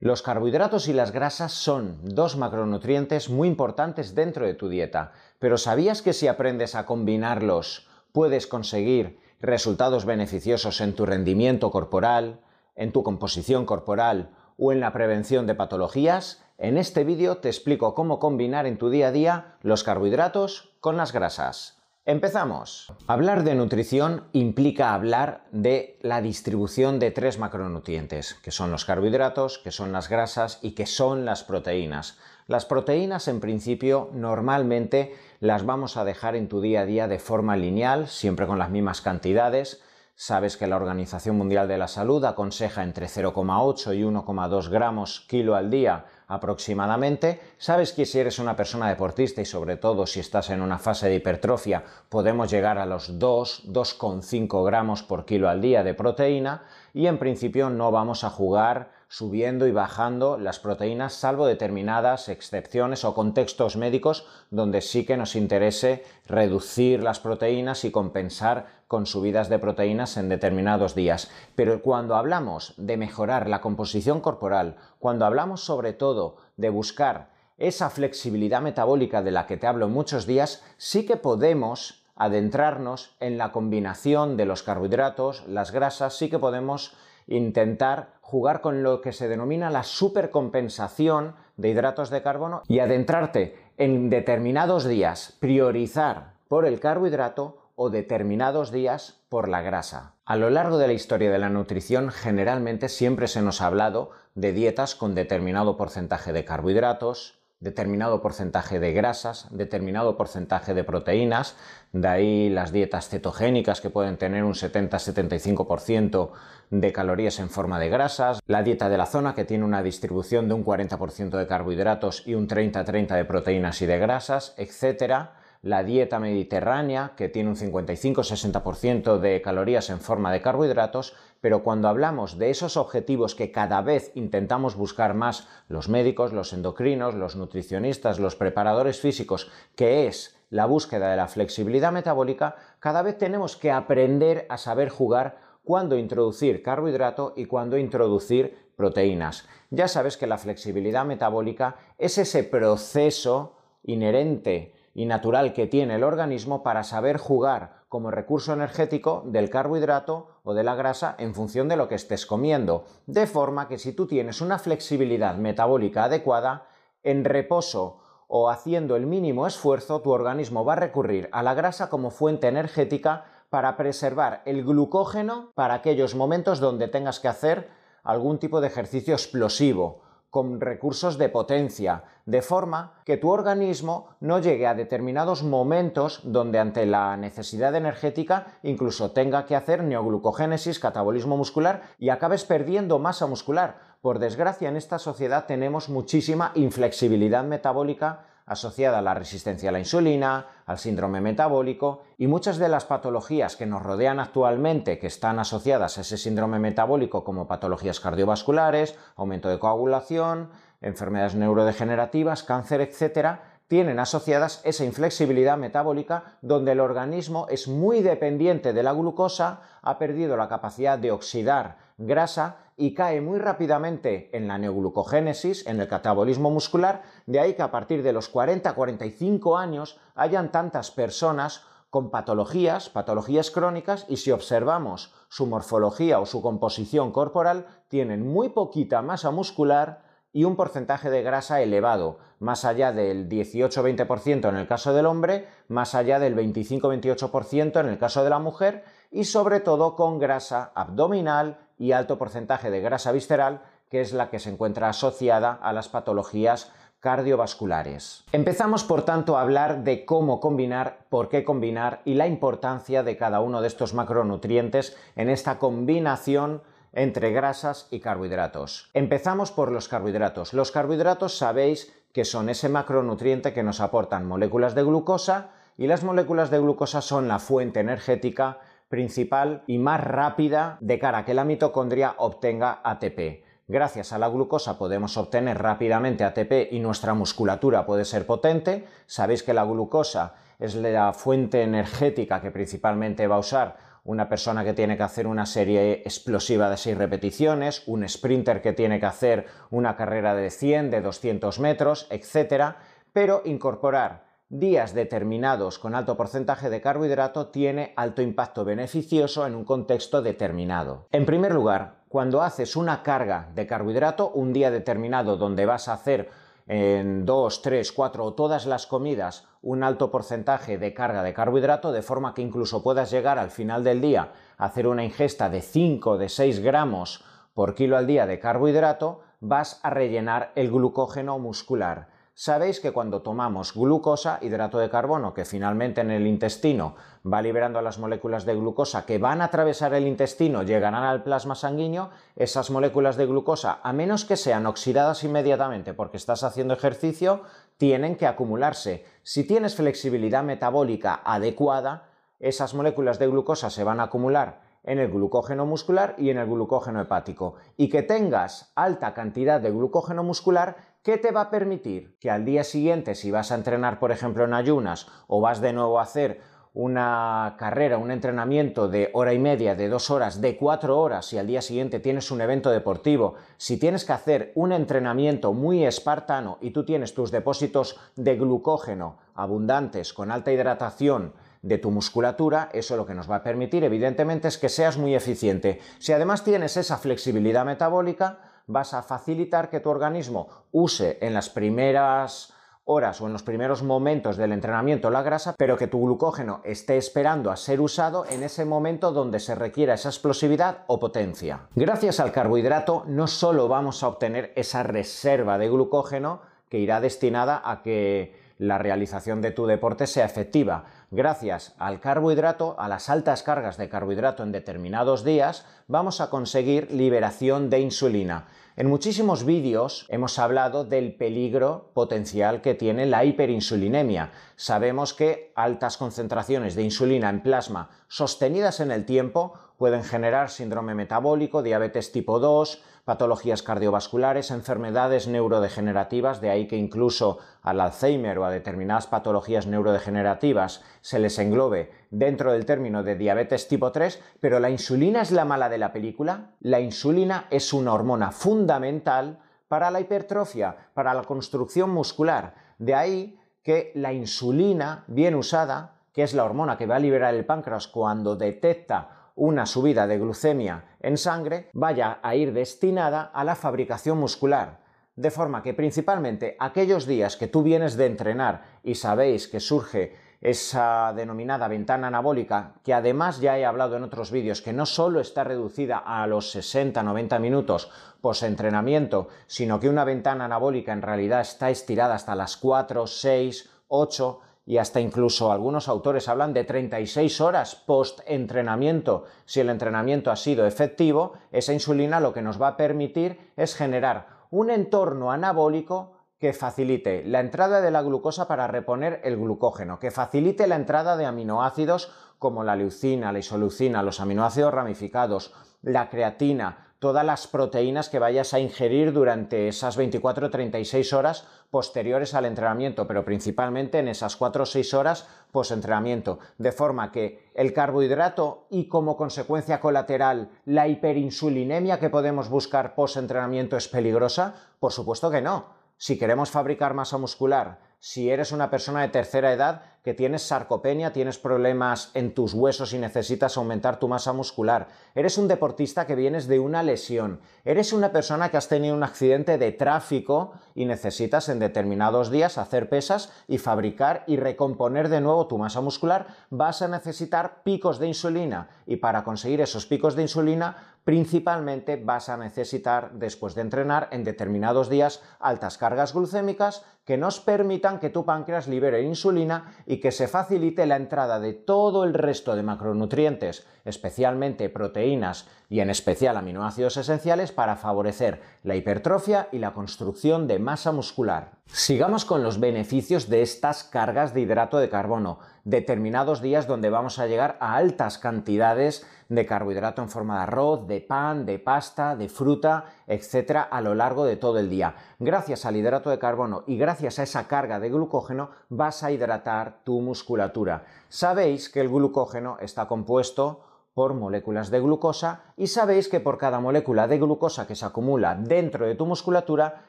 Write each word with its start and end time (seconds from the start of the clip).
Los 0.00 0.22
carbohidratos 0.22 0.86
y 0.86 0.92
las 0.92 1.10
grasas 1.10 1.50
son 1.50 1.98
dos 2.04 2.36
macronutrientes 2.36 3.30
muy 3.30 3.48
importantes 3.48 4.14
dentro 4.14 4.46
de 4.46 4.54
tu 4.54 4.68
dieta, 4.68 5.10
pero 5.40 5.58
¿sabías 5.58 6.02
que 6.02 6.12
si 6.12 6.28
aprendes 6.28 6.76
a 6.76 6.86
combinarlos 6.86 7.88
puedes 8.12 8.46
conseguir 8.46 9.18
resultados 9.40 10.04
beneficiosos 10.04 10.80
en 10.80 10.94
tu 10.94 11.04
rendimiento 11.04 11.72
corporal, 11.72 12.38
en 12.76 12.92
tu 12.92 13.02
composición 13.02 13.66
corporal 13.66 14.30
o 14.56 14.70
en 14.70 14.78
la 14.78 14.92
prevención 14.92 15.48
de 15.48 15.56
patologías? 15.56 16.44
En 16.58 16.78
este 16.78 17.02
vídeo 17.02 17.38
te 17.38 17.48
explico 17.48 17.94
cómo 17.94 18.20
combinar 18.20 18.66
en 18.66 18.78
tu 18.78 18.90
día 18.90 19.08
a 19.08 19.12
día 19.12 19.56
los 19.62 19.82
carbohidratos 19.82 20.76
con 20.78 20.96
las 20.96 21.12
grasas. 21.12 21.77
Empezamos. 22.08 22.90
Hablar 23.06 23.44
de 23.44 23.54
nutrición 23.54 24.24
implica 24.32 24.94
hablar 24.94 25.44
de 25.52 25.98
la 26.00 26.22
distribución 26.22 26.98
de 26.98 27.10
tres 27.10 27.38
macronutrientes, 27.38 28.32
que 28.32 28.50
son 28.50 28.70
los 28.70 28.86
carbohidratos, 28.86 29.58
que 29.58 29.70
son 29.70 29.92
las 29.92 30.08
grasas 30.08 30.58
y 30.62 30.70
que 30.70 30.86
son 30.86 31.26
las 31.26 31.44
proteínas. 31.44 32.16
Las 32.46 32.64
proteínas 32.64 33.28
en 33.28 33.40
principio 33.40 34.08
normalmente 34.14 35.16
las 35.40 35.66
vamos 35.66 35.98
a 35.98 36.06
dejar 36.06 36.34
en 36.34 36.48
tu 36.48 36.62
día 36.62 36.80
a 36.80 36.86
día 36.86 37.08
de 37.08 37.18
forma 37.18 37.58
lineal, 37.58 38.08
siempre 38.08 38.46
con 38.46 38.58
las 38.58 38.70
mismas 38.70 39.02
cantidades, 39.02 39.82
Sabes 40.20 40.56
que 40.56 40.66
la 40.66 40.74
Organización 40.74 41.38
Mundial 41.38 41.68
de 41.68 41.78
la 41.78 41.86
Salud 41.86 42.24
aconseja 42.24 42.82
entre 42.82 43.06
0,8 43.06 43.96
y 43.96 44.02
1,2 44.02 44.68
gramos 44.68 45.24
kilo 45.28 45.54
al 45.54 45.70
día 45.70 46.06
aproximadamente. 46.28 47.40
Sabes 47.56 47.92
que 47.92 48.06
si 48.06 48.18
eres 48.18 48.38
una 48.38 48.54
persona 48.54 48.88
deportista 48.88 49.40
y 49.40 49.46
sobre 49.46 49.76
todo 49.76 50.06
si 50.06 50.20
estás 50.20 50.50
en 50.50 50.60
una 50.60 50.78
fase 50.78 51.08
de 51.08 51.16
hipertrofia 51.16 51.82
podemos 52.08 52.50
llegar 52.50 52.78
a 52.78 52.86
los 52.86 53.18
2, 53.18 53.64
2,5 53.72 54.64
gramos 54.64 55.02
por 55.02 55.24
kilo 55.24 55.48
al 55.48 55.62
día 55.62 55.82
de 55.82 55.94
proteína 55.94 56.64
y 56.92 57.06
en 57.06 57.18
principio 57.18 57.70
no 57.70 57.90
vamos 57.90 58.24
a 58.24 58.30
jugar 58.30 58.97
subiendo 59.08 59.66
y 59.66 59.72
bajando 59.72 60.36
las 60.36 60.58
proteínas, 60.58 61.14
salvo 61.14 61.46
determinadas 61.46 62.28
excepciones 62.28 63.04
o 63.04 63.14
contextos 63.14 63.76
médicos 63.76 64.26
donde 64.50 64.82
sí 64.82 65.06
que 65.06 65.16
nos 65.16 65.34
interese 65.34 66.04
reducir 66.26 67.02
las 67.02 67.18
proteínas 67.18 67.84
y 67.84 67.90
compensar 67.90 68.66
con 68.86 69.06
subidas 69.06 69.48
de 69.48 69.58
proteínas 69.58 70.16
en 70.18 70.28
determinados 70.28 70.94
días. 70.94 71.30
Pero 71.54 71.80
cuando 71.80 72.16
hablamos 72.16 72.74
de 72.76 72.96
mejorar 72.96 73.48
la 73.48 73.60
composición 73.60 74.20
corporal, 74.20 74.76
cuando 74.98 75.24
hablamos 75.24 75.64
sobre 75.64 75.94
todo 75.94 76.36
de 76.56 76.68
buscar 76.68 77.30
esa 77.56 77.90
flexibilidad 77.90 78.60
metabólica 78.60 79.22
de 79.22 79.32
la 79.32 79.46
que 79.46 79.56
te 79.56 79.66
hablo 79.66 79.88
muchos 79.88 80.26
días, 80.26 80.62
sí 80.76 81.06
que 81.06 81.16
podemos 81.16 82.04
adentrarnos 82.14 83.16
en 83.20 83.38
la 83.38 83.52
combinación 83.52 84.36
de 84.36 84.44
los 84.44 84.62
carbohidratos, 84.62 85.46
las 85.46 85.70
grasas, 85.70 86.14
sí 86.14 86.28
que 86.28 86.38
podemos 86.38 86.94
intentar 87.28 88.14
jugar 88.20 88.60
con 88.60 88.82
lo 88.82 89.00
que 89.00 89.12
se 89.12 89.28
denomina 89.28 89.70
la 89.70 89.84
supercompensación 89.84 91.34
de 91.56 91.70
hidratos 91.70 92.10
de 92.10 92.22
carbono 92.22 92.62
y 92.66 92.80
adentrarte 92.80 93.56
en 93.76 94.10
determinados 94.10 94.86
días, 94.86 95.36
priorizar 95.40 96.34
por 96.48 96.66
el 96.66 96.80
carbohidrato 96.80 97.58
o 97.74 97.90
determinados 97.90 98.72
días 98.72 99.20
por 99.28 99.48
la 99.48 99.62
grasa. 99.62 100.14
A 100.24 100.36
lo 100.36 100.50
largo 100.50 100.78
de 100.78 100.88
la 100.88 100.92
historia 100.92 101.30
de 101.30 101.38
la 101.38 101.48
nutrición 101.48 102.10
generalmente 102.10 102.88
siempre 102.88 103.28
se 103.28 103.40
nos 103.40 103.60
ha 103.60 103.66
hablado 103.66 104.10
de 104.34 104.52
dietas 104.52 104.94
con 104.94 105.14
determinado 105.14 105.76
porcentaje 105.76 106.32
de 106.32 106.44
carbohidratos, 106.44 107.37
determinado 107.60 108.22
porcentaje 108.22 108.78
de 108.78 108.92
grasas, 108.92 109.48
determinado 109.50 110.16
porcentaje 110.16 110.74
de 110.74 110.84
proteínas, 110.84 111.56
de 111.92 112.08
ahí 112.08 112.50
las 112.50 112.70
dietas 112.70 113.08
cetogénicas 113.08 113.80
que 113.80 113.90
pueden 113.90 114.16
tener 114.16 114.44
un 114.44 114.54
70-75% 114.54 116.30
de 116.70 116.92
calorías 116.92 117.40
en 117.40 117.50
forma 117.50 117.80
de 117.80 117.88
grasas, 117.88 118.40
la 118.46 118.62
dieta 118.62 118.88
de 118.88 118.98
la 118.98 119.06
zona 119.06 119.34
que 119.34 119.44
tiene 119.44 119.64
una 119.64 119.82
distribución 119.82 120.46
de 120.48 120.54
un 120.54 120.64
40% 120.64 121.36
de 121.36 121.46
carbohidratos 121.46 122.26
y 122.26 122.34
un 122.34 122.46
30-30 122.46 123.16
de 123.16 123.24
proteínas 123.24 123.82
y 123.82 123.86
de 123.86 123.98
grasas, 123.98 124.54
etcétera 124.56 125.37
la 125.62 125.82
dieta 125.82 126.20
mediterránea, 126.20 127.14
que 127.16 127.28
tiene 127.28 127.50
un 127.50 127.56
55-60% 127.56 129.18
de 129.18 129.42
calorías 129.42 129.90
en 129.90 130.00
forma 130.00 130.32
de 130.32 130.40
carbohidratos, 130.40 131.16
pero 131.40 131.62
cuando 131.62 131.88
hablamos 131.88 132.38
de 132.38 132.50
esos 132.50 132.76
objetivos 132.76 133.34
que 133.34 133.50
cada 133.50 133.80
vez 133.82 134.12
intentamos 134.14 134.76
buscar 134.76 135.14
más 135.14 135.48
los 135.68 135.88
médicos, 135.88 136.32
los 136.32 136.52
endocrinos, 136.52 137.14
los 137.14 137.36
nutricionistas, 137.36 138.18
los 138.18 138.36
preparadores 138.36 139.00
físicos, 139.00 139.50
que 139.74 140.06
es 140.06 140.36
la 140.50 140.66
búsqueda 140.66 141.10
de 141.10 141.16
la 141.16 141.28
flexibilidad 141.28 141.92
metabólica, 141.92 142.56
cada 142.78 143.02
vez 143.02 143.18
tenemos 143.18 143.56
que 143.56 143.70
aprender 143.70 144.46
a 144.48 144.56
saber 144.58 144.88
jugar 144.88 145.38
cuándo 145.64 145.98
introducir 145.98 146.62
carbohidrato 146.62 147.34
y 147.36 147.44
cuándo 147.44 147.76
introducir 147.76 148.70
proteínas. 148.76 149.46
Ya 149.70 149.88
sabes 149.88 150.16
que 150.16 150.26
la 150.26 150.38
flexibilidad 150.38 151.04
metabólica 151.04 151.76
es 151.98 152.16
ese 152.16 152.44
proceso 152.44 153.56
inherente 153.82 154.72
y 154.98 155.06
natural 155.06 155.52
que 155.52 155.68
tiene 155.68 155.94
el 155.94 156.02
organismo 156.02 156.64
para 156.64 156.82
saber 156.82 157.18
jugar 157.18 157.84
como 157.88 158.10
recurso 158.10 158.52
energético 158.52 159.22
del 159.26 159.48
carbohidrato 159.48 160.40
o 160.42 160.54
de 160.54 160.64
la 160.64 160.74
grasa 160.74 161.14
en 161.20 161.36
función 161.36 161.68
de 161.68 161.76
lo 161.76 161.86
que 161.86 161.94
estés 161.94 162.26
comiendo. 162.26 162.84
De 163.06 163.28
forma 163.28 163.68
que 163.68 163.78
si 163.78 163.92
tú 163.92 164.08
tienes 164.08 164.40
una 164.40 164.58
flexibilidad 164.58 165.36
metabólica 165.36 166.02
adecuada, 166.02 166.66
en 167.04 167.24
reposo 167.24 168.00
o 168.26 168.50
haciendo 168.50 168.96
el 168.96 169.06
mínimo 169.06 169.46
esfuerzo, 169.46 170.00
tu 170.00 170.10
organismo 170.10 170.64
va 170.64 170.72
a 170.72 170.80
recurrir 170.80 171.28
a 171.30 171.44
la 171.44 171.54
grasa 171.54 171.90
como 171.90 172.10
fuente 172.10 172.48
energética 172.48 173.24
para 173.50 173.76
preservar 173.76 174.42
el 174.46 174.64
glucógeno 174.64 175.52
para 175.54 175.74
aquellos 175.74 176.16
momentos 176.16 176.58
donde 176.58 176.88
tengas 176.88 177.20
que 177.20 177.28
hacer 177.28 177.70
algún 178.02 178.40
tipo 178.40 178.60
de 178.60 178.66
ejercicio 178.66 179.14
explosivo 179.14 180.07
con 180.30 180.60
recursos 180.60 181.16
de 181.16 181.28
potencia, 181.28 182.04
de 182.26 182.42
forma 182.42 183.00
que 183.06 183.16
tu 183.16 183.30
organismo 183.30 184.16
no 184.20 184.38
llegue 184.38 184.66
a 184.66 184.74
determinados 184.74 185.42
momentos 185.42 186.20
donde 186.24 186.58
ante 186.58 186.84
la 186.84 187.16
necesidad 187.16 187.74
energética 187.74 188.58
incluso 188.62 189.12
tenga 189.12 189.46
que 189.46 189.56
hacer 189.56 189.82
neoglucogénesis, 189.82 190.78
catabolismo 190.78 191.36
muscular 191.36 191.82
y 191.98 192.10
acabes 192.10 192.44
perdiendo 192.44 192.98
masa 192.98 193.26
muscular. 193.26 193.78
Por 194.02 194.18
desgracia 194.18 194.68
en 194.68 194.76
esta 194.76 194.98
sociedad 194.98 195.46
tenemos 195.46 195.88
muchísima 195.88 196.52
inflexibilidad 196.54 197.44
metabólica 197.44 198.26
asociada 198.48 198.98
a 198.98 199.02
la 199.02 199.14
resistencia 199.14 199.68
a 199.68 199.72
la 199.72 199.78
insulina, 199.78 200.46
al 200.66 200.78
síndrome 200.78 201.20
metabólico 201.20 202.02
y 202.16 202.26
muchas 202.26 202.58
de 202.58 202.68
las 202.68 202.84
patologías 202.84 203.56
que 203.56 203.66
nos 203.66 203.82
rodean 203.82 204.20
actualmente 204.20 204.98
que 204.98 205.06
están 205.06 205.38
asociadas 205.38 205.98
a 205.98 206.00
ese 206.00 206.16
síndrome 206.16 206.58
metabólico 206.58 207.24
como 207.24 207.46
patologías 207.46 208.00
cardiovasculares, 208.00 208.98
aumento 209.16 209.48
de 209.48 209.58
coagulación, 209.58 210.50
enfermedades 210.80 211.34
neurodegenerativas, 211.34 212.42
cáncer, 212.42 212.80
etcétera, 212.80 213.58
tienen 213.68 213.98
asociadas 214.00 214.62
esa 214.64 214.84
inflexibilidad 214.84 215.58
metabólica 215.58 216.38
donde 216.40 216.72
el 216.72 216.80
organismo 216.80 217.46
es 217.50 217.68
muy 217.68 218.00
dependiente 218.00 218.72
de 218.72 218.82
la 218.82 218.92
glucosa, 218.92 219.60
ha 219.82 219.98
perdido 219.98 220.36
la 220.36 220.48
capacidad 220.48 220.98
de 220.98 221.12
oxidar 221.12 221.76
grasa 221.98 222.56
y 222.78 222.94
cae 222.94 223.20
muy 223.20 223.40
rápidamente 223.40 224.30
en 224.34 224.46
la 224.46 224.56
neoglucogénesis, 224.56 225.66
en 225.66 225.80
el 225.80 225.88
catabolismo 225.88 226.48
muscular, 226.50 227.02
de 227.26 227.40
ahí 227.40 227.54
que 227.54 227.62
a 227.62 227.72
partir 227.72 228.04
de 228.04 228.12
los 228.12 228.32
40-45 228.32 229.60
años 229.60 230.00
hayan 230.14 230.52
tantas 230.52 230.92
personas 230.92 231.64
con 231.90 232.10
patologías, 232.10 232.88
patologías 232.88 233.50
crónicas, 233.50 234.06
y 234.08 234.18
si 234.18 234.30
observamos 234.30 235.12
su 235.28 235.46
morfología 235.46 236.20
o 236.20 236.26
su 236.26 236.40
composición 236.40 237.10
corporal, 237.10 237.66
tienen 237.88 238.26
muy 238.26 238.50
poquita 238.50 239.02
masa 239.02 239.32
muscular, 239.32 240.06
y 240.32 240.44
un 240.44 240.56
porcentaje 240.56 241.10
de 241.10 241.22
grasa 241.22 241.62
elevado, 241.62 242.18
más 242.38 242.64
allá 242.64 242.92
del 242.92 243.28
18-20% 243.28 244.48
en 244.48 244.56
el 244.56 244.68
caso 244.68 244.92
del 244.92 245.06
hombre, 245.06 245.48
más 245.68 245.94
allá 245.94 246.18
del 246.18 246.36
25-28% 246.36 247.80
en 247.80 247.88
el 247.88 247.98
caso 247.98 248.22
de 248.22 248.30
la 248.30 248.38
mujer 248.38 248.84
y 249.10 249.24
sobre 249.24 249.60
todo 249.60 249.96
con 249.96 250.18
grasa 250.18 250.70
abdominal 250.74 251.67
y 251.78 251.92
alto 251.92 252.18
porcentaje 252.18 252.70
de 252.70 252.80
grasa 252.80 253.12
visceral, 253.12 253.62
que 253.90 254.00
es 254.00 254.12
la 254.12 254.30
que 254.30 254.38
se 254.38 254.50
encuentra 254.50 254.88
asociada 254.88 255.52
a 255.52 255.72
las 255.72 255.88
patologías 255.88 256.72
cardiovasculares. 257.00 258.24
Empezamos 258.32 258.82
por 258.84 259.02
tanto 259.02 259.38
a 259.38 259.42
hablar 259.42 259.84
de 259.84 260.04
cómo 260.04 260.40
combinar, 260.40 261.06
por 261.08 261.28
qué 261.28 261.44
combinar 261.44 262.00
y 262.04 262.14
la 262.14 262.26
importancia 262.26 263.02
de 263.02 263.16
cada 263.16 263.40
uno 263.40 263.60
de 263.60 263.68
estos 263.68 263.94
macronutrientes 263.94 264.96
en 265.14 265.30
esta 265.30 265.58
combinación 265.58 266.62
entre 266.92 267.30
grasas 267.30 267.86
y 267.90 268.00
carbohidratos. 268.00 268.90
Empezamos 268.94 269.52
por 269.52 269.70
los 269.70 269.88
carbohidratos. 269.88 270.52
Los 270.52 270.72
carbohidratos 270.72 271.38
sabéis 271.38 271.92
que 272.12 272.24
son 272.24 272.48
ese 272.48 272.68
macronutriente 272.68 273.52
que 273.52 273.62
nos 273.62 273.80
aportan 273.80 274.26
moléculas 274.26 274.74
de 274.74 274.82
glucosa 274.82 275.50
y 275.76 275.86
las 275.86 276.02
moléculas 276.02 276.50
de 276.50 276.58
glucosa 276.58 277.00
son 277.00 277.28
la 277.28 277.38
fuente 277.38 277.80
energética 277.80 278.58
principal 278.88 279.62
y 279.66 279.78
más 279.78 280.02
rápida 280.02 280.78
de 280.80 280.98
cara 280.98 281.18
a 281.18 281.24
que 281.24 281.34
la 281.34 281.44
mitocondria 281.44 282.14
obtenga 282.18 282.80
ATP. 282.82 283.44
Gracias 283.66 284.14
a 284.14 284.18
la 284.18 284.28
glucosa 284.28 284.78
podemos 284.78 285.18
obtener 285.18 285.58
rápidamente 285.58 286.24
ATP 286.24 286.72
y 286.72 286.80
nuestra 286.80 287.12
musculatura 287.12 287.84
puede 287.84 288.06
ser 288.06 288.24
potente. 288.24 288.86
Sabéis 289.06 289.42
que 289.42 289.52
la 289.52 289.64
glucosa 289.64 290.36
es 290.58 290.74
la 290.74 291.12
fuente 291.12 291.62
energética 291.62 292.40
que 292.40 292.50
principalmente 292.50 293.26
va 293.26 293.36
a 293.36 293.40
usar 293.40 293.76
una 294.04 294.26
persona 294.26 294.64
que 294.64 294.72
tiene 294.72 294.96
que 294.96 295.02
hacer 295.02 295.26
una 295.26 295.44
serie 295.44 296.00
explosiva 296.06 296.70
de 296.70 296.78
6 296.78 296.96
repeticiones, 296.96 297.82
un 297.86 298.08
sprinter 298.08 298.62
que 298.62 298.72
tiene 298.72 298.98
que 298.98 299.04
hacer 299.04 299.44
una 299.70 299.96
carrera 299.96 300.34
de 300.34 300.48
100, 300.50 300.90
de 300.90 301.02
200 301.02 301.58
metros, 301.60 302.06
etc. 302.10 302.76
Pero 303.12 303.42
incorporar 303.44 304.27
días 304.50 304.94
determinados 304.94 305.78
con 305.78 305.94
alto 305.94 306.16
porcentaje 306.16 306.70
de 306.70 306.80
carbohidrato 306.80 307.48
tiene 307.48 307.92
alto 307.96 308.22
impacto 308.22 308.64
beneficioso 308.64 309.46
en 309.46 309.54
un 309.54 309.64
contexto 309.64 310.22
determinado. 310.22 311.06
En 311.12 311.26
primer 311.26 311.52
lugar, 311.52 311.98
cuando 312.08 312.42
haces 312.42 312.74
una 312.74 313.02
carga 313.02 313.50
de 313.54 313.66
carbohidrato, 313.66 314.30
un 314.30 314.54
día 314.54 314.70
determinado 314.70 315.36
donde 315.36 315.66
vas 315.66 315.88
a 315.88 315.92
hacer 315.92 316.30
en 316.66 317.26
2, 317.26 317.62
3, 317.62 317.92
4 317.92 318.24
o 318.24 318.34
todas 318.34 318.66
las 318.66 318.86
comidas 318.86 319.46
un 319.60 319.82
alto 319.82 320.10
porcentaje 320.10 320.78
de 320.78 320.94
carga 320.94 321.22
de 321.22 321.34
carbohidrato, 321.34 321.92
de 321.92 322.02
forma 322.02 322.32
que 322.32 322.42
incluso 322.42 322.82
puedas 322.82 323.10
llegar 323.10 323.38
al 323.38 323.50
final 323.50 323.84
del 323.84 324.00
día 324.00 324.32
a 324.56 324.66
hacer 324.66 324.86
una 324.86 325.04
ingesta 325.04 325.50
de 325.50 325.60
5, 325.60 326.16
de 326.16 326.28
6 326.28 326.60
gramos 326.60 327.24
por 327.52 327.74
kilo 327.74 327.96
al 327.96 328.06
día 328.06 328.26
de 328.26 328.38
carbohidrato, 328.38 329.20
vas 329.40 329.80
a 329.82 329.90
rellenar 329.90 330.52
el 330.54 330.70
glucógeno 330.70 331.38
muscular. 331.38 332.17
Sabéis 332.40 332.78
que 332.78 332.92
cuando 332.92 333.20
tomamos 333.20 333.74
glucosa, 333.74 334.38
hidrato 334.42 334.78
de 334.78 334.88
carbono, 334.88 335.34
que 335.34 335.44
finalmente 335.44 336.02
en 336.02 336.12
el 336.12 336.24
intestino 336.24 336.94
va 337.26 337.42
liberando 337.42 337.82
las 337.82 337.98
moléculas 337.98 338.44
de 338.44 338.54
glucosa 338.54 339.04
que 339.04 339.18
van 339.18 339.40
a 339.40 339.46
atravesar 339.46 339.92
el 339.94 340.06
intestino, 340.06 340.62
llegarán 340.62 341.02
al 341.02 341.24
plasma 341.24 341.56
sanguíneo, 341.56 342.10
esas 342.36 342.70
moléculas 342.70 343.16
de 343.16 343.26
glucosa, 343.26 343.80
a 343.82 343.92
menos 343.92 344.24
que 344.24 344.36
sean 344.36 344.66
oxidadas 344.66 345.24
inmediatamente 345.24 345.94
porque 345.94 346.16
estás 346.16 346.44
haciendo 346.44 346.74
ejercicio, 346.74 347.42
tienen 347.76 348.14
que 348.14 348.28
acumularse. 348.28 349.04
Si 349.24 349.42
tienes 349.42 349.74
flexibilidad 349.74 350.44
metabólica 350.44 351.20
adecuada, 351.24 352.04
esas 352.38 352.72
moléculas 352.72 353.18
de 353.18 353.26
glucosa 353.26 353.68
se 353.68 353.82
van 353.82 353.98
a 353.98 354.04
acumular 354.04 354.60
en 354.84 354.98
el 354.98 355.10
glucógeno 355.10 355.66
muscular 355.66 356.14
y 356.18 356.30
en 356.30 356.38
el 356.38 356.46
glucógeno 356.46 357.00
hepático. 357.00 357.56
Y 357.76 357.88
que 357.88 358.02
tengas 358.02 358.72
alta 358.74 359.12
cantidad 359.12 359.60
de 359.60 359.70
glucógeno 359.70 360.22
muscular 360.22 360.76
¿qué 361.02 361.16
te 361.16 361.32
va 361.32 361.42
a 361.42 361.50
permitir 361.50 362.16
que 362.18 362.30
al 362.30 362.44
día 362.44 362.64
siguiente, 362.64 363.14
si 363.14 363.30
vas 363.30 363.52
a 363.52 363.54
entrenar, 363.54 363.98
por 363.98 364.12
ejemplo, 364.12 364.44
en 364.44 364.54
ayunas 364.54 365.06
o 365.26 365.40
vas 365.40 365.60
de 365.60 365.72
nuevo 365.72 365.98
a 365.98 366.02
hacer 366.02 366.40
una 366.74 367.56
carrera, 367.58 367.98
un 367.98 368.10
entrenamiento 368.10 368.88
de 368.88 369.10
hora 369.12 369.32
y 369.32 369.38
media, 369.38 369.74
de 369.74 369.88
dos 369.88 370.10
horas, 370.10 370.40
de 370.40 370.56
cuatro 370.56 371.00
horas, 371.00 371.32
y 371.32 371.38
al 371.38 371.46
día 371.46 371.62
siguiente 371.62 371.98
tienes 371.98 372.30
un 372.30 372.40
evento 372.40 372.70
deportivo, 372.70 373.34
si 373.56 373.78
tienes 373.78 374.04
que 374.04 374.12
hacer 374.12 374.52
un 374.54 374.72
entrenamiento 374.72 375.52
muy 375.52 375.84
espartano 375.84 376.58
y 376.60 376.70
tú 376.70 376.84
tienes 376.84 377.14
tus 377.14 377.30
depósitos 377.30 377.98
de 378.14 378.36
glucógeno 378.36 379.18
abundantes, 379.34 380.12
con 380.12 380.30
alta 380.30 380.52
hidratación, 380.52 381.32
de 381.62 381.78
tu 381.78 381.90
musculatura, 381.90 382.68
eso 382.72 382.96
lo 382.96 383.06
que 383.06 383.14
nos 383.14 383.30
va 383.30 383.36
a 383.36 383.42
permitir, 383.42 383.82
evidentemente, 383.84 384.48
es 384.48 384.58
que 384.58 384.68
seas 384.68 384.96
muy 384.96 385.14
eficiente. 385.14 385.80
Si 385.98 386.12
además 386.12 386.44
tienes 386.44 386.76
esa 386.76 386.98
flexibilidad 386.98 387.64
metabólica, 387.64 388.47
vas 388.68 388.94
a 388.94 389.02
facilitar 389.02 389.68
que 389.68 389.80
tu 389.80 389.90
organismo 389.90 390.46
use 390.70 391.18
en 391.20 391.34
las 391.34 391.50
primeras 391.50 392.54
horas 392.84 393.20
o 393.20 393.26
en 393.26 393.32
los 393.34 393.42
primeros 393.42 393.82
momentos 393.82 394.36
del 394.36 394.52
entrenamiento 394.52 395.10
la 395.10 395.22
grasa, 395.22 395.54
pero 395.58 395.76
que 395.76 395.88
tu 395.88 396.00
glucógeno 396.00 396.60
esté 396.64 396.96
esperando 396.96 397.50
a 397.50 397.56
ser 397.56 397.80
usado 397.80 398.24
en 398.30 398.42
ese 398.42 398.64
momento 398.64 399.12
donde 399.12 399.40
se 399.40 399.54
requiera 399.54 399.94
esa 399.94 400.08
explosividad 400.08 400.84
o 400.86 400.98
potencia. 400.98 401.68
Gracias 401.74 402.18
al 402.18 402.32
carbohidrato 402.32 403.04
no 403.06 403.26
solo 403.26 403.68
vamos 403.68 404.02
a 404.02 404.08
obtener 404.08 404.52
esa 404.56 404.82
reserva 404.84 405.58
de 405.58 405.68
glucógeno 405.68 406.40
que 406.70 406.78
irá 406.78 407.00
destinada 407.00 407.60
a 407.62 407.82
que 407.82 408.34
la 408.58 408.78
realización 408.78 409.40
de 409.40 409.52
tu 409.52 409.66
deporte 409.66 410.06
sea 410.06 410.24
efectiva. 410.24 410.84
Gracias 411.10 411.74
al 411.78 412.00
carbohidrato, 412.00 412.74
a 412.78 412.88
las 412.88 413.08
altas 413.08 413.42
cargas 413.42 413.76
de 413.76 413.88
carbohidrato 413.88 414.42
en 414.42 414.52
determinados 414.52 415.24
días, 415.24 415.64
vamos 415.86 416.20
a 416.20 416.28
conseguir 416.28 416.90
liberación 416.90 417.70
de 417.70 417.80
insulina. 417.80 418.46
En 418.78 418.88
muchísimos 418.88 419.42
vídeos 419.42 420.06
hemos 420.08 420.38
hablado 420.38 420.84
del 420.84 421.12
peligro 421.16 421.90
potencial 421.94 422.62
que 422.62 422.76
tiene 422.76 423.06
la 423.06 423.24
hiperinsulinemia. 423.24 424.30
Sabemos 424.54 425.14
que 425.14 425.50
altas 425.56 425.96
concentraciones 425.96 426.76
de 426.76 426.84
insulina 426.84 427.28
en 427.28 427.42
plasma 427.42 427.90
sostenidas 428.06 428.78
en 428.78 428.92
el 428.92 429.04
tiempo 429.04 429.54
pueden 429.78 430.04
generar 430.04 430.48
síndrome 430.48 430.94
metabólico, 430.94 431.64
diabetes 431.64 432.12
tipo 432.12 432.38
2, 432.38 432.80
patologías 433.08 433.62
cardiovasculares, 433.62 434.50
enfermedades 434.50 435.28
neurodegenerativas, 435.28 436.42
de 436.42 436.50
ahí 436.50 436.68
que 436.68 436.76
incluso 436.76 437.38
al 437.62 437.80
Alzheimer 437.80 438.38
o 438.38 438.44
a 438.44 438.50
determinadas 438.50 439.06
patologías 439.06 439.66
neurodegenerativas 439.66 440.84
se 441.00 441.18
les 441.18 441.38
englobe 441.38 441.90
dentro 442.10 442.52
del 442.52 442.66
término 442.66 443.02
de 443.02 443.16
diabetes 443.16 443.66
tipo 443.66 443.92
3, 443.92 444.22
pero 444.40 444.60
la 444.60 444.68
insulina 444.68 445.22
es 445.22 445.30
la 445.30 445.46
mala 445.46 445.70
de 445.70 445.78
la 445.78 445.90
película. 445.90 446.50
La 446.60 446.80
insulina 446.80 447.46
es 447.48 447.72
una 447.72 447.94
hormona 447.94 448.30
fundamental 448.30 449.38
para 449.68 449.90
la 449.90 450.00
hipertrofia, 450.00 450.76
para 450.92 451.14
la 451.14 451.22
construcción 451.22 451.88
muscular. 451.88 452.56
De 452.76 452.94
ahí 452.94 453.40
que 453.62 453.90
la 453.94 454.12
insulina 454.12 455.04
bien 455.06 455.34
usada, 455.34 455.94
que 456.12 456.24
es 456.24 456.34
la 456.34 456.44
hormona 456.44 456.76
que 456.76 456.84
va 456.84 456.96
a 456.96 457.00
liberar 457.00 457.32
el 457.32 457.46
páncreas 457.46 457.88
cuando 457.88 458.36
detecta 458.36 459.17
una 459.38 459.66
subida 459.66 460.08
de 460.08 460.18
glucemia 460.18 460.84
en 461.00 461.16
sangre 461.16 461.70
vaya 461.72 462.18
a 462.22 462.34
ir 462.34 462.52
destinada 462.52 463.22
a 463.22 463.44
la 463.44 463.54
fabricación 463.54 464.18
muscular. 464.18 464.80
De 465.14 465.30
forma 465.30 465.62
que 465.62 465.74
principalmente 465.74 466.56
aquellos 466.58 467.06
días 467.06 467.36
que 467.36 467.46
tú 467.46 467.62
vienes 467.62 467.96
de 467.96 468.06
entrenar 468.06 468.64
y 468.82 468.96
sabéis 468.96 469.46
que 469.46 469.60
surge 469.60 470.16
esa 470.40 471.12
denominada 471.14 471.68
ventana 471.68 472.08
anabólica, 472.08 472.74
que 472.84 472.94
además 472.94 473.40
ya 473.40 473.58
he 473.58 473.64
hablado 473.64 473.96
en 473.96 474.04
otros 474.04 474.30
vídeos, 474.30 474.62
que 474.62 474.72
no 474.72 474.86
solo 474.86 475.20
está 475.20 475.44
reducida 475.44 475.98
a 475.98 476.26
los 476.26 476.54
60-90 476.54 477.40
minutos 477.40 477.90
post-entrenamiento, 478.20 479.28
sino 479.46 479.78
que 479.78 479.88
una 479.88 480.04
ventana 480.04 480.44
anabólica 480.46 480.92
en 480.92 481.02
realidad 481.02 481.40
está 481.40 481.70
estirada 481.70 482.14
hasta 482.14 482.34
las 482.34 482.56
4, 482.56 483.06
6, 483.06 483.70
8, 483.88 484.40
y 484.68 484.76
hasta 484.76 485.00
incluso 485.00 485.50
algunos 485.50 485.88
autores 485.88 486.28
hablan 486.28 486.52
de 486.52 486.62
36 486.62 487.40
horas 487.40 487.74
post-entrenamiento. 487.74 489.24
Si 489.46 489.60
el 489.60 489.70
entrenamiento 489.70 490.30
ha 490.30 490.36
sido 490.36 490.66
efectivo, 490.66 491.32
esa 491.52 491.72
insulina 491.72 492.20
lo 492.20 492.34
que 492.34 492.42
nos 492.42 492.60
va 492.60 492.68
a 492.68 492.76
permitir 492.76 493.50
es 493.56 493.74
generar 493.74 494.26
un 494.50 494.68
entorno 494.68 495.32
anabólico 495.32 496.12
que 496.38 496.52
facilite 496.52 497.24
la 497.24 497.40
entrada 497.40 497.80
de 497.80 497.90
la 497.90 498.02
glucosa 498.02 498.46
para 498.46 498.66
reponer 498.66 499.22
el 499.24 499.38
glucógeno, 499.38 499.98
que 499.98 500.10
facilite 500.10 500.66
la 500.66 500.76
entrada 500.76 501.16
de 501.16 501.24
aminoácidos 501.24 502.12
como 502.38 502.62
la 502.62 502.76
leucina, 502.76 503.32
la 503.32 503.38
isolucina, 503.38 504.02
los 504.02 504.20
aminoácidos 504.20 504.74
ramificados, 504.74 505.54
la 505.80 506.10
creatina, 506.10 506.87
todas 506.98 507.24
las 507.24 507.46
proteínas 507.46 508.08
que 508.08 508.18
vayas 508.18 508.54
a 508.54 508.60
ingerir 508.60 509.12
durante 509.12 509.68
esas 509.68 509.96
24 509.96 510.46
o 510.46 510.50
36 510.50 511.12
horas 511.12 511.46
posteriores 511.70 512.34
al 512.34 512.44
entrenamiento, 512.44 513.06
pero 513.06 513.24
principalmente 513.24 513.98
en 513.98 514.08
esas 514.08 514.36
4 514.36 514.62
o 514.62 514.66
6 514.66 514.94
horas 514.94 515.28
post-entrenamiento, 515.52 516.38
de 516.58 516.72
forma 516.72 517.12
que 517.12 517.50
el 517.54 517.72
carbohidrato 517.72 518.66
y 518.70 518.88
como 518.88 519.16
consecuencia 519.16 519.80
colateral 519.80 520.50
la 520.64 520.88
hiperinsulinemia 520.88 522.00
que 522.00 522.10
podemos 522.10 522.48
buscar 522.48 522.94
post-entrenamiento 522.94 523.76
es 523.76 523.88
peligrosa? 523.88 524.54
Por 524.80 524.92
supuesto 524.92 525.30
que 525.30 525.42
no. 525.42 525.76
Si 525.96 526.18
queremos 526.18 526.50
fabricar 526.50 526.94
masa 526.94 527.18
muscular, 527.18 527.87
si 528.00 528.30
eres 528.30 528.52
una 528.52 528.70
persona 528.70 529.02
de 529.02 529.08
tercera 529.08 529.52
edad 529.52 529.82
que 530.04 530.14
tienes 530.14 530.42
sarcopenia, 530.42 531.12
tienes 531.12 531.38
problemas 531.38 532.12
en 532.14 532.32
tus 532.32 532.54
huesos 532.54 532.92
y 532.92 532.98
necesitas 532.98 533.56
aumentar 533.56 533.98
tu 533.98 534.08
masa 534.08 534.32
muscular, 534.32 534.88
eres 535.14 535.36
un 535.36 535.48
deportista 535.48 536.06
que 536.06 536.14
vienes 536.14 536.46
de 536.46 536.60
una 536.60 536.82
lesión, 536.82 537.40
eres 537.64 537.92
una 537.92 538.12
persona 538.12 538.50
que 538.50 538.56
has 538.56 538.68
tenido 538.68 538.94
un 538.94 539.02
accidente 539.02 539.58
de 539.58 539.72
tráfico 539.72 540.52
y 540.74 540.84
necesitas 540.84 541.48
en 541.48 541.58
determinados 541.58 542.30
días 542.30 542.56
hacer 542.56 542.88
pesas 542.88 543.32
y 543.48 543.58
fabricar 543.58 544.24
y 544.26 544.36
recomponer 544.36 545.08
de 545.08 545.20
nuevo 545.20 545.48
tu 545.48 545.58
masa 545.58 545.80
muscular, 545.80 546.28
vas 546.50 546.80
a 546.80 546.88
necesitar 546.88 547.62
picos 547.64 547.98
de 547.98 548.06
insulina. 548.06 548.68
Y 548.86 548.96
para 548.96 549.24
conseguir 549.24 549.60
esos 549.60 549.86
picos 549.86 550.14
de 550.14 550.22
insulina 550.22 550.98
principalmente 551.08 551.96
vas 551.96 552.28
a 552.28 552.36
necesitar 552.36 553.12
después 553.12 553.54
de 553.54 553.62
entrenar 553.62 554.08
en 554.12 554.24
determinados 554.24 554.90
días 554.90 555.22
altas 555.40 555.78
cargas 555.78 556.12
glucémicas 556.12 556.84
que 557.08 557.16
nos 557.16 557.40
permitan 557.40 558.00
que 558.00 558.10
tu 558.10 558.26
páncreas 558.26 558.68
libere 558.68 559.00
insulina 559.00 559.72
y 559.86 559.96
que 559.96 560.12
se 560.12 560.28
facilite 560.28 560.84
la 560.84 560.96
entrada 560.96 561.40
de 561.40 561.54
todo 561.54 562.04
el 562.04 562.12
resto 562.12 562.54
de 562.54 562.62
macronutrientes, 562.62 563.66
especialmente 563.86 564.68
proteínas 564.68 565.48
y 565.70 565.80
en 565.80 565.88
especial 565.88 566.36
aminoácidos 566.36 566.98
esenciales 566.98 567.50
para 567.50 567.76
favorecer 567.76 568.42
la 568.62 568.76
hipertrofia 568.76 569.48
y 569.52 569.58
la 569.58 569.72
construcción 569.72 570.46
de 570.46 570.58
masa 570.58 570.92
muscular. 570.92 571.52
Sigamos 571.64 572.26
con 572.26 572.42
los 572.42 572.60
beneficios 572.60 573.30
de 573.30 573.40
estas 573.40 573.84
cargas 573.84 574.34
de 574.34 574.42
hidrato 574.42 574.76
de 574.76 574.90
carbono, 574.90 575.38
determinados 575.64 576.42
días 576.42 576.66
donde 576.66 576.90
vamos 576.90 577.18
a 577.18 577.26
llegar 577.26 577.56
a 577.60 577.76
altas 577.76 578.18
cantidades 578.18 579.06
de 579.30 579.46
carbohidrato 579.46 580.02
en 580.02 580.08
forma 580.08 580.36
de 580.36 580.42
arroz, 580.42 580.86
de 580.86 581.00
pan, 581.00 581.46
de 581.46 581.58
pasta, 581.58 582.16
de 582.16 582.28
fruta, 582.28 582.84
etcétera, 583.08 583.62
a 583.62 583.80
lo 583.80 583.94
largo 583.94 584.24
de 584.24 584.36
todo 584.36 584.58
el 584.58 584.70
día. 584.70 584.94
Gracias 585.18 585.66
al 585.66 585.76
hidrato 585.76 586.10
de 586.10 586.18
carbono 586.18 586.62
y 586.66 586.76
gracias 586.76 587.18
a 587.18 587.24
esa 587.24 587.48
carga 587.48 587.80
de 587.80 587.90
glucógeno 587.90 588.50
vas 588.68 589.02
a 589.02 589.10
hidratar 589.10 589.80
tu 589.84 590.00
musculatura. 590.00 590.84
Sabéis 591.08 591.68
que 591.68 591.80
el 591.80 591.88
glucógeno 591.88 592.58
está 592.60 592.86
compuesto 592.86 593.64
por 593.98 594.14
moléculas 594.14 594.70
de 594.70 594.78
glucosa 594.78 595.40
y 595.56 595.66
sabéis 595.66 596.08
que 596.08 596.20
por 596.20 596.38
cada 596.38 596.60
molécula 596.60 597.08
de 597.08 597.18
glucosa 597.18 597.66
que 597.66 597.74
se 597.74 597.84
acumula 597.84 598.36
dentro 598.36 598.86
de 598.86 598.94
tu 598.94 599.06
musculatura 599.06 599.86